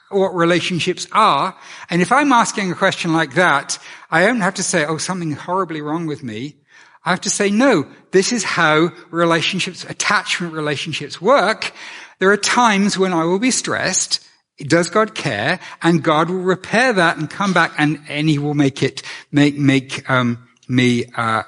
what 0.09 0.35
relationships 0.35 1.07
are. 1.11 1.57
And 1.89 1.99
if 1.99 2.11
I'm 2.11 2.31
asking 2.31 2.71
a 2.71 2.75
question 2.75 3.13
like 3.13 3.33
that, 3.33 3.79
I 4.11 4.23
don't 4.27 4.41
have 4.41 4.53
to 4.55 4.63
say, 4.63 4.85
oh, 4.85 4.97
something 4.97 5.31
horribly 5.31 5.81
wrong 5.81 6.05
with 6.05 6.21
me. 6.21 6.57
I 7.03 7.09
have 7.09 7.21
to 7.21 7.31
say, 7.31 7.49
no, 7.49 7.87
this 8.11 8.31
is 8.31 8.43
how 8.43 8.91
relationships, 9.09 9.83
attachment 9.85 10.53
relationships 10.53 11.19
work. 11.19 11.73
There 12.19 12.29
are 12.29 12.37
times 12.37 12.95
when 12.95 13.11
I 13.11 13.23
will 13.23 13.39
be 13.39 13.49
stressed 13.49 14.23
does 14.57 14.89
God 14.89 15.15
care? 15.15 15.59
And 15.81 16.03
God 16.03 16.29
will 16.29 16.41
repair 16.41 16.93
that 16.93 17.17
and 17.17 17.29
come 17.29 17.53
back 17.53 17.73
and, 17.77 17.99
and 18.07 18.29
he 18.29 18.37
will 18.37 18.53
make 18.53 18.83
it, 18.83 19.01
make, 19.31 19.57
make, 19.57 20.09
um, 20.09 20.47
me, 20.67 21.05
uh, 21.15 21.43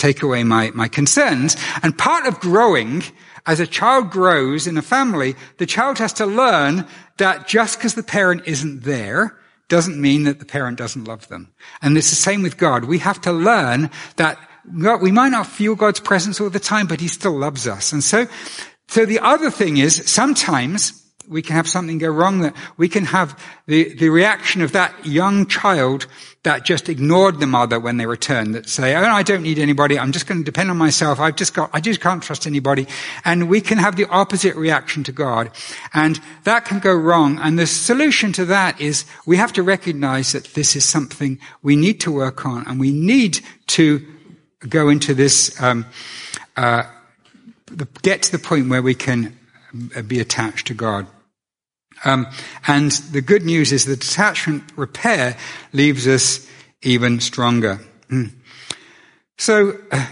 take 0.00 0.22
away 0.22 0.42
my, 0.44 0.70
my 0.74 0.88
concerns. 0.88 1.56
And 1.82 1.96
part 1.96 2.26
of 2.26 2.40
growing, 2.40 3.02
as 3.46 3.60
a 3.60 3.66
child 3.66 4.10
grows 4.10 4.66
in 4.66 4.76
a 4.78 4.82
family, 4.82 5.36
the 5.58 5.66
child 5.66 5.98
has 5.98 6.12
to 6.14 6.26
learn 6.26 6.86
that 7.18 7.46
just 7.46 7.78
because 7.78 7.94
the 7.94 8.02
parent 8.02 8.42
isn't 8.46 8.82
there, 8.82 9.36
doesn't 9.68 10.00
mean 10.00 10.24
that 10.24 10.38
the 10.40 10.44
parent 10.44 10.76
doesn't 10.78 11.04
love 11.04 11.28
them. 11.28 11.52
And 11.80 11.96
it's 11.96 12.10
the 12.10 12.16
same 12.16 12.42
with 12.42 12.58
God. 12.58 12.84
We 12.84 12.98
have 12.98 13.20
to 13.22 13.32
learn 13.32 13.90
that 14.16 14.38
God, 14.78 15.00
we 15.00 15.12
might 15.12 15.30
not 15.30 15.46
feel 15.46 15.74
God's 15.74 16.00
presence 16.00 16.40
all 16.40 16.50
the 16.50 16.60
time, 16.60 16.86
but 16.86 17.00
he 17.00 17.08
still 17.08 17.38
loves 17.38 17.66
us. 17.66 17.92
And 17.92 18.04
so, 18.04 18.26
so 18.88 19.06
the 19.06 19.20
other 19.20 19.50
thing 19.50 19.78
is 19.78 20.10
sometimes 20.10 20.99
we 21.30 21.42
can 21.42 21.54
have 21.54 21.68
something 21.68 21.96
go 21.98 22.08
wrong 22.08 22.40
that 22.40 22.54
we 22.76 22.88
can 22.88 23.04
have 23.04 23.40
the, 23.66 23.94
the 23.94 24.08
reaction 24.08 24.62
of 24.62 24.72
that 24.72 25.06
young 25.06 25.46
child 25.46 26.06
that 26.42 26.64
just 26.64 26.88
ignored 26.88 27.38
the 27.38 27.46
mother 27.46 27.78
when 27.78 27.98
they 27.98 28.06
returned 28.06 28.54
that 28.56 28.68
say, 28.68 28.96
Oh, 28.96 29.04
I 29.04 29.22
don't 29.22 29.42
need 29.42 29.58
anybody. 29.58 29.96
I'm 29.96 30.10
just 30.10 30.26
going 30.26 30.40
to 30.40 30.44
depend 30.44 30.70
on 30.70 30.76
myself. 30.76 31.20
I've 31.20 31.36
just 31.36 31.54
got, 31.54 31.70
I 31.72 31.80
just 31.80 32.00
can't 32.00 32.22
trust 32.22 32.48
anybody. 32.48 32.88
And 33.24 33.48
we 33.48 33.60
can 33.60 33.78
have 33.78 33.94
the 33.94 34.06
opposite 34.06 34.56
reaction 34.56 35.04
to 35.04 35.12
God. 35.12 35.52
And 35.94 36.20
that 36.42 36.64
can 36.64 36.80
go 36.80 36.92
wrong. 36.92 37.38
And 37.38 37.56
the 37.56 37.66
solution 37.66 38.32
to 38.32 38.44
that 38.46 38.80
is 38.80 39.04
we 39.24 39.36
have 39.36 39.52
to 39.52 39.62
recognize 39.62 40.32
that 40.32 40.44
this 40.54 40.74
is 40.74 40.84
something 40.84 41.38
we 41.62 41.76
need 41.76 42.00
to 42.00 42.12
work 42.12 42.44
on 42.44 42.66
and 42.66 42.80
we 42.80 42.90
need 42.90 43.38
to 43.68 44.04
go 44.68 44.88
into 44.88 45.14
this, 45.14 45.60
um, 45.62 45.86
uh, 46.56 46.82
get 48.02 48.22
to 48.22 48.32
the 48.32 48.38
point 48.38 48.68
where 48.68 48.82
we 48.82 48.94
can 48.94 49.38
be 50.06 50.18
attached 50.18 50.66
to 50.66 50.74
God. 50.74 51.06
Um, 52.04 52.26
and 52.66 52.90
the 52.90 53.20
good 53.20 53.44
news 53.44 53.72
is 53.72 53.84
the 53.84 53.96
detachment 53.96 54.64
repair 54.76 55.36
leaves 55.72 56.06
us 56.06 56.46
even 56.82 57.20
stronger. 57.20 57.80
Mm. 58.08 58.32
So, 59.38 59.78
uh, 59.90 60.06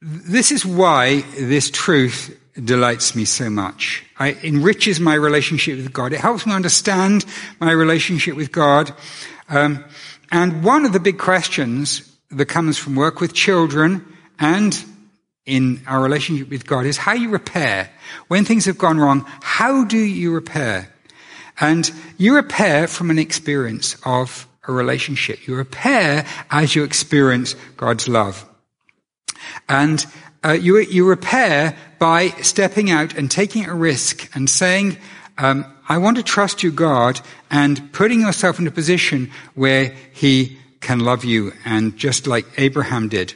this 0.00 0.52
is 0.52 0.66
why 0.66 1.22
this 1.38 1.70
truth 1.70 2.38
delights 2.62 3.16
me 3.16 3.24
so 3.24 3.48
much. 3.50 4.04
It 4.20 4.44
enriches 4.44 5.00
my 5.00 5.14
relationship 5.14 5.76
with 5.76 5.92
God. 5.92 6.12
It 6.12 6.20
helps 6.20 6.46
me 6.46 6.52
understand 6.52 7.24
my 7.58 7.72
relationship 7.72 8.36
with 8.36 8.52
God. 8.52 8.92
Um, 9.48 9.84
and 10.30 10.62
one 10.62 10.84
of 10.84 10.92
the 10.92 11.00
big 11.00 11.18
questions 11.18 12.10
that 12.30 12.46
comes 12.46 12.78
from 12.78 12.96
work 12.96 13.20
with 13.20 13.32
children 13.32 14.04
and 14.38 14.84
in 15.46 15.82
our 15.86 16.02
relationship 16.02 16.48
with 16.48 16.66
God 16.66 16.86
is 16.86 16.96
how 16.96 17.12
you 17.12 17.30
repair. 17.30 17.90
When 18.28 18.44
things 18.44 18.64
have 18.64 18.78
gone 18.78 18.98
wrong, 18.98 19.24
how 19.42 19.84
do 19.84 19.98
you 19.98 20.32
repair? 20.32 20.93
And 21.60 21.90
you 22.18 22.34
repair 22.34 22.86
from 22.86 23.10
an 23.10 23.18
experience 23.18 23.96
of 24.04 24.48
a 24.66 24.72
relationship. 24.72 25.46
You 25.46 25.56
repair 25.56 26.26
as 26.50 26.74
you 26.74 26.84
experience 26.84 27.54
God's 27.76 28.08
love. 28.08 28.48
And 29.68 30.04
uh, 30.44 30.52
you, 30.52 30.78
you 30.78 31.08
repair 31.08 31.76
by 31.98 32.28
stepping 32.42 32.90
out 32.90 33.14
and 33.14 33.30
taking 33.30 33.66
a 33.66 33.74
risk 33.74 34.30
and 34.34 34.48
saying, 34.48 34.98
um, 35.38 35.64
I 35.88 35.98
want 35.98 36.16
to 36.16 36.22
trust 36.22 36.62
you, 36.62 36.70
God, 36.70 37.20
and 37.50 37.92
putting 37.92 38.20
yourself 38.20 38.58
in 38.58 38.66
a 38.66 38.70
position 38.70 39.30
where 39.54 39.94
He 40.12 40.58
can 40.80 41.00
love 41.00 41.24
you, 41.24 41.52
and 41.64 41.96
just 41.96 42.26
like 42.26 42.46
Abraham 42.58 43.08
did. 43.08 43.34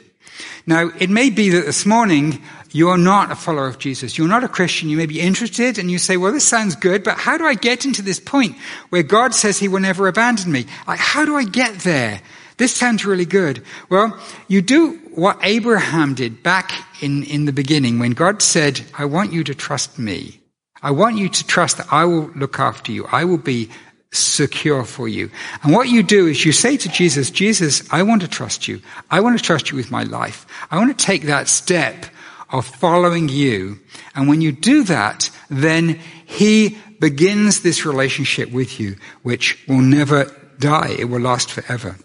Now, 0.65 0.91
it 0.99 1.09
may 1.09 1.29
be 1.29 1.49
that 1.49 1.65
this 1.65 1.85
morning 1.85 2.41
you're 2.71 2.97
not 2.97 3.31
a 3.31 3.35
follower 3.35 3.67
of 3.67 3.79
Jesus. 3.79 4.17
You're 4.17 4.27
not 4.27 4.43
a 4.43 4.47
Christian. 4.47 4.89
You 4.89 4.97
may 4.97 5.05
be 5.05 5.19
interested 5.19 5.77
and 5.77 5.89
you 5.89 5.97
say, 5.97 6.17
well, 6.17 6.31
this 6.31 6.47
sounds 6.47 6.75
good, 6.75 7.03
but 7.03 7.17
how 7.17 7.37
do 7.37 7.45
I 7.45 7.55
get 7.55 7.85
into 7.85 8.01
this 8.01 8.19
point 8.19 8.55
where 8.89 9.03
God 9.03 9.33
says 9.33 9.57
he 9.57 9.67
will 9.67 9.79
never 9.79 10.07
abandon 10.07 10.51
me? 10.51 10.65
Like, 10.87 10.99
how 10.99 11.25
do 11.25 11.35
I 11.35 11.43
get 11.43 11.79
there? 11.79 12.21
This 12.57 12.75
sounds 12.75 13.05
really 13.05 13.25
good. 13.25 13.63
Well, 13.89 14.19
you 14.47 14.61
do 14.61 14.99
what 15.15 15.39
Abraham 15.41 16.13
did 16.13 16.43
back 16.43 16.71
in, 17.01 17.23
in 17.23 17.45
the 17.45 17.53
beginning 17.53 17.99
when 17.99 18.11
God 18.11 18.41
said, 18.41 18.81
I 18.97 19.05
want 19.05 19.31
you 19.33 19.43
to 19.45 19.55
trust 19.55 19.97
me. 19.97 20.41
I 20.81 20.91
want 20.91 21.17
you 21.17 21.29
to 21.29 21.47
trust 21.47 21.77
that 21.77 21.91
I 21.91 22.05
will 22.05 22.29
look 22.35 22.59
after 22.59 22.91
you. 22.91 23.05
I 23.11 23.25
will 23.25 23.37
be 23.37 23.69
secure 24.11 24.83
for 24.83 25.07
you. 25.07 25.29
And 25.63 25.73
what 25.73 25.89
you 25.89 26.01
do 26.03 26.27
is 26.27 26.43
you 26.43 26.51
say 26.51 26.77
to 26.77 26.89
Jesus, 26.89 27.29
Jesus, 27.29 27.83
I 27.91 28.03
want 28.03 28.21
to 28.21 28.27
trust 28.27 28.67
you. 28.67 28.81
I 29.09 29.19
want 29.19 29.37
to 29.37 29.43
trust 29.43 29.69
you 29.69 29.77
with 29.77 29.91
my 29.91 30.03
life. 30.03 30.45
I 30.71 30.77
want 30.77 30.97
to 30.97 31.05
take 31.05 31.23
that 31.23 31.47
step 31.47 32.05
of 32.51 32.65
following 32.65 33.29
you. 33.29 33.79
And 34.15 34.27
when 34.27 34.41
you 34.41 34.51
do 34.51 34.83
that, 34.85 35.29
then 35.49 35.99
he 36.25 36.77
begins 36.99 37.61
this 37.61 37.85
relationship 37.85 38.51
with 38.51 38.79
you, 38.79 38.95
which 39.21 39.63
will 39.67 39.81
never 39.81 40.31
die. 40.57 40.95
It 40.97 41.05
will 41.05 41.21
last 41.21 41.51
forever. 41.51 41.95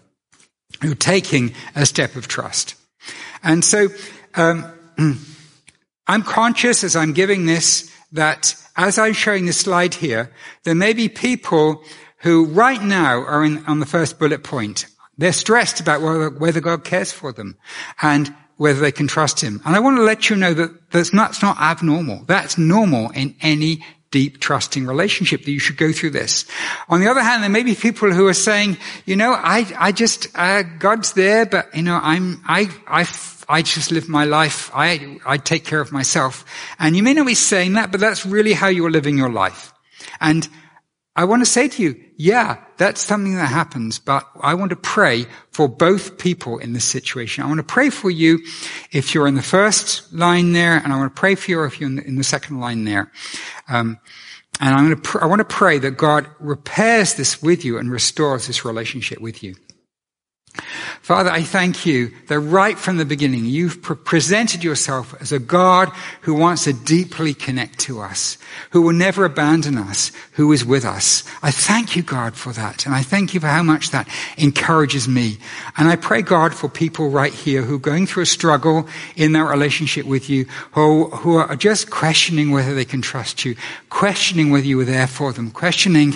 You're 0.83 0.95
taking 0.95 1.55
a 1.75 1.87
step 1.87 2.17
of 2.17 2.29
trust. 2.29 2.75
And 3.43 3.65
so, 3.65 3.89
um, 4.35 4.65
I'm 6.07 6.23
conscious 6.23 6.85
as 6.85 6.97
I'm 6.97 7.13
giving 7.13 7.47
this 7.47 7.91
that 8.13 8.57
as 8.77 8.99
I'm 8.99 9.13
showing 9.13 9.47
this 9.47 9.61
slide 9.61 9.95
here, 9.95 10.33
there 10.65 10.75
may 10.75 10.93
be 10.93 11.09
people 11.09 11.83
who 12.19 12.47
right 12.47 12.83
now 12.83 13.23
are 13.23 13.45
in, 13.45 13.65
on 13.67 13.81
the 13.81 13.87
first 13.87 14.19
bullet 14.19 14.43
point. 14.43 14.87
They're 15.17 15.33
stressed 15.33 15.81
about 15.81 16.03
whether, 16.03 16.31
whether 16.31 16.61
God 16.61 16.85
cares 16.85 17.13
for 17.13 17.33
them. 17.33 17.57
And 18.03 18.35
whether 18.57 18.81
they 18.81 18.93
can 18.93 19.09
trust 19.09 19.41
him. 19.41 19.61
And 19.65 19.75
I 19.75 19.81
want 19.81 19.97
to 19.97 20.03
let 20.03 20.31
you 20.31 20.37
know 20.37 20.55
that 20.55 20.91
that's 20.91 21.13
not, 21.13 21.31
that's 21.31 21.43
not 21.43 21.59
abnormal. 21.59 22.25
That's 22.27 22.57
normal 22.57 23.11
in 23.11 23.35
any 23.41 23.85
deep 24.11 24.39
trusting 24.39 24.87
relationship 24.87 25.45
that 25.45 25.51
you 25.51 25.59
should 25.59 25.77
go 25.77 25.91
through 25.93 26.11
this. 26.11 26.45
On 26.89 27.01
the 27.01 27.09
other 27.09 27.21
hand, 27.21 27.43
there 27.43 27.51
may 27.51 27.65
be 27.65 27.75
people 27.75 28.13
who 28.13 28.29
are 28.29 28.35
saying, 28.35 28.77
you 29.07 29.17
know, 29.17 29.33
I, 29.33 29.67
I 29.77 29.91
just, 29.91 30.29
uh, 30.37 30.63
God's 30.63 31.15
there, 31.15 31.47
but 31.47 31.75
you 31.75 31.83
know, 31.83 31.99
I'm, 32.01 32.41
I, 32.47 32.71
I, 32.87 33.03
I 33.49 33.63
just 33.63 33.91
live 33.91 34.09
my 34.09 34.25
life. 34.25 34.71
I, 34.75 35.19
I 35.27 35.39
take 35.39 35.65
care 35.65 35.81
of 35.81 35.93
myself. 35.93 36.45
And 36.79 36.97
you 36.97 37.03
may 37.03 37.15
not 37.15 37.27
be 37.27 37.35
saying 37.35 37.75
that, 37.75 37.91
but 37.91 38.01
that's 38.01 38.25
really 38.25 38.53
how 38.53 38.69
you're 38.69 38.91
living 38.91 39.19
your 39.19 39.31
life. 39.31 39.73
And 40.21 40.49
I 41.17 41.27
want 41.27 41.45
to 41.45 41.51
say 41.51 41.69
to 41.69 41.83
you, 41.83 41.95
yeah, 42.17 42.59
that's 42.77 43.01
something 43.01 43.37
that 43.37 43.47
happens, 43.47 44.01
but 44.01 44.27
I 44.41 44.55
want 44.55 44.71
to 44.71 44.77
pray 44.77 45.27
for 45.53 45.69
both 45.69 46.19
people 46.19 46.59
in 46.59 46.73
this 46.73 46.85
situation. 46.85 47.45
I 47.45 47.47
want 47.47 47.59
to 47.59 47.65
pray 47.65 47.91
for 47.91 48.11
you 48.11 48.41
if 48.91 49.15
you're 49.15 49.29
in 49.29 49.37
the 49.37 49.43
first 49.43 50.13
line 50.13 50.53
there, 50.53 50.77
and 50.77 50.93
I 50.93 50.97
want 50.97 51.15
to 51.15 51.21
pray 51.21 51.37
for 51.37 51.51
you 51.53 51.63
if 51.65 51.81
you're 51.81 51.89
in 51.89 52.17
the, 52.17 52.25
second 52.25 52.59
line 52.59 52.85
there. 52.85 53.13
Um, 53.69 54.01
and 54.61 54.75
I'm 54.75 54.87
going 54.87 54.97
to 54.97 55.03
pr- 55.03 55.23
I 55.23 55.27
want 55.27 55.39
to 55.39 55.45
pray 55.45 55.79
that 55.79 55.93
God 55.93 56.29
repairs 56.41 57.15
this 57.15 57.41
with 57.41 57.65
you 57.65 57.79
and 57.79 57.93
restores 57.93 58.49
this 58.49 58.65
relationship 58.65 59.21
with 59.21 59.43
you. 59.43 59.55
Father, 61.05 61.29
I 61.29 61.43
thank 61.43 61.85
you 61.85 62.13
that 62.29 62.41
right 62.41 62.79
from 62.79 62.97
the 62.97 63.05
beginning 63.05 63.45
you've 63.45 63.83
pre- 63.83 63.95
presented 63.95 64.65
yourself 64.65 65.15
as 65.21 65.33
a 65.33 65.39
God 65.39 65.91
who 66.23 66.33
wants 66.33 66.65
to 66.65 66.73
deeply 66.73 67.35
connect 67.35 67.79
to 67.81 68.01
us, 68.01 68.39
who 68.71 68.81
will 68.81 68.95
never 68.95 69.27
abandon 69.27 69.77
us, 69.77 70.13
who 70.33 70.51
is 70.51 70.65
with 70.65 70.87
us. 70.87 71.23
I 71.43 71.51
thank 71.51 71.95
you, 71.95 72.03
God, 72.03 72.37
for 72.37 72.55
that. 72.55 72.87
And 72.87 72.95
I 72.95 73.03
thank 73.03 73.35
you 73.35 73.41
for 73.41 73.49
how 73.49 73.63
much 73.63 73.91
that 73.91 74.09
encourages 74.39 75.07
me. 75.07 75.37
And 75.77 75.89
I 75.89 75.97
pray, 75.97 76.23
God, 76.23 76.55
for 76.55 76.71
people 76.71 77.11
right 77.11 77.35
here 77.35 77.61
who 77.61 77.75
are 77.75 77.79
going 77.79 78.07
through 78.07 78.23
a 78.23 78.27
struggle 78.27 78.89
in 79.15 79.33
their 79.33 79.45
relationship 79.45 80.07
with 80.07 80.31
you, 80.31 80.47
who, 80.73 81.11
who 81.11 81.37
are 81.37 81.55
just 81.55 81.91
questioning 81.91 82.51
whether 82.51 82.75
they 82.75 82.87
can 82.87 83.03
trust 83.03 83.45
you, 83.45 83.57
questioning 83.91 84.51
whether 84.51 84.67
you 84.67 84.81
are 84.81 84.87
there 84.87 85.07
for 85.07 85.35
them, 85.35 85.51
questioning 85.51 86.15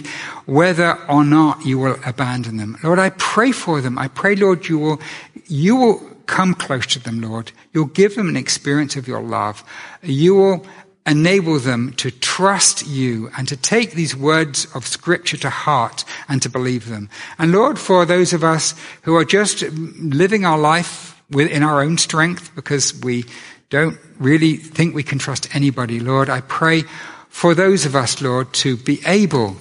whether 0.49 0.99
or 1.11 1.23
not 1.25 1.67
you 1.67 1.79
will 1.79 1.99
abandon 2.07 2.57
them. 2.57 2.79
Lord, 2.83 2.99
I 2.99 3.11
pray 3.11 3.53
for 3.53 3.83
them. 3.83 3.99
I 3.99 4.09
pray, 4.09 4.35
Lord, 4.35 4.67
you 4.67 4.79
will, 4.79 5.01
you 5.47 5.77
will 5.77 5.99
come 6.25 6.55
close 6.55 6.87
to 6.87 6.99
them, 6.99 7.21
Lord. 7.21 7.53
You'll 7.75 7.85
give 7.85 8.15
them 8.15 8.31
an 8.31 8.37
experience 8.37 8.97
of 8.97 9.07
your 9.07 9.21
love. 9.21 9.63
You 10.03 10.35
will 10.35 10.67
enable 11.05 11.59
them 11.59 11.93
to 11.99 12.11
trust 12.11 12.87
you 12.87 13.31
and 13.37 13.47
to 13.47 13.59
take 13.59 13.93
these 13.93 14.17
words 14.17 14.67
of 14.75 14.87
scripture 14.87 15.37
to 15.37 15.51
heart 15.51 16.07
and 16.31 16.41
to 16.41 16.49
believe 16.49 16.89
them. 16.89 17.11
And 17.39 17.53
Lord, 17.53 17.79
for 17.79 18.07
those 18.07 18.33
of 18.33 18.43
us 18.43 18.75
who 19.03 19.17
are 19.17 19.27
just 19.27 19.63
living 19.63 20.47
our 20.47 20.59
life 20.59 21.23
in 21.31 21.63
our 21.63 21.83
own 21.83 21.99
strength 21.99 22.55
because 22.55 22.99
we 23.03 23.27
don't 23.69 23.99
really 24.19 24.57
think 24.57 24.95
we 24.95 25.03
can 25.03 25.19
trust 25.19 25.55
anybody, 25.55 26.01
Lord, 26.01 26.31
I 26.31 26.41
pray 26.41 26.85
for 27.29 27.55
those 27.55 27.85
of 27.85 27.95
us, 27.95 28.23
Lord, 28.23 28.51
to 28.55 28.79
be 28.79 29.03
able 29.05 29.59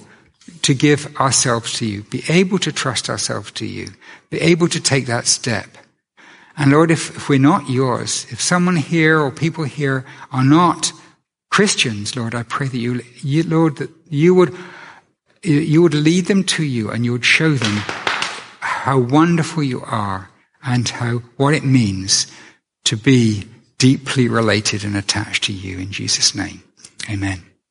to 0.62 0.74
give 0.74 1.16
ourselves 1.16 1.72
to 1.74 1.86
you, 1.86 2.02
be 2.04 2.22
able 2.28 2.58
to 2.58 2.72
trust 2.72 3.08
ourselves 3.08 3.52
to 3.52 3.66
you, 3.66 3.88
be 4.30 4.40
able 4.40 4.68
to 4.68 4.80
take 4.80 5.06
that 5.06 5.26
step. 5.26 5.66
And 6.56 6.72
Lord, 6.72 6.90
if, 6.90 7.16
if 7.16 7.28
we're 7.28 7.38
not 7.38 7.70
yours, 7.70 8.26
if 8.30 8.40
someone 8.40 8.76
here 8.76 9.20
or 9.20 9.30
people 9.30 9.64
here 9.64 10.04
are 10.32 10.44
not 10.44 10.92
Christians, 11.50 12.16
Lord, 12.16 12.34
I 12.34 12.42
pray 12.42 12.66
that 12.66 12.78
you, 12.78 13.02
you 13.16 13.42
Lord, 13.44 13.76
that 13.76 13.90
you 14.08 14.34
would, 14.34 14.56
you 15.42 15.82
would 15.82 15.94
lead 15.94 16.26
them 16.26 16.44
to 16.44 16.64
you 16.64 16.90
and 16.90 17.04
you 17.04 17.12
would 17.12 17.24
show 17.24 17.54
them 17.54 17.82
how 18.60 18.98
wonderful 18.98 19.62
you 19.62 19.80
are 19.82 20.30
and 20.64 20.88
how, 20.88 21.18
what 21.36 21.54
it 21.54 21.64
means 21.64 22.26
to 22.84 22.96
be 22.96 23.46
deeply 23.78 24.28
related 24.28 24.84
and 24.84 24.96
attached 24.96 25.44
to 25.44 25.52
you 25.52 25.78
in 25.78 25.92
Jesus' 25.92 26.34
name. 26.34 26.62
Amen. 27.08 27.44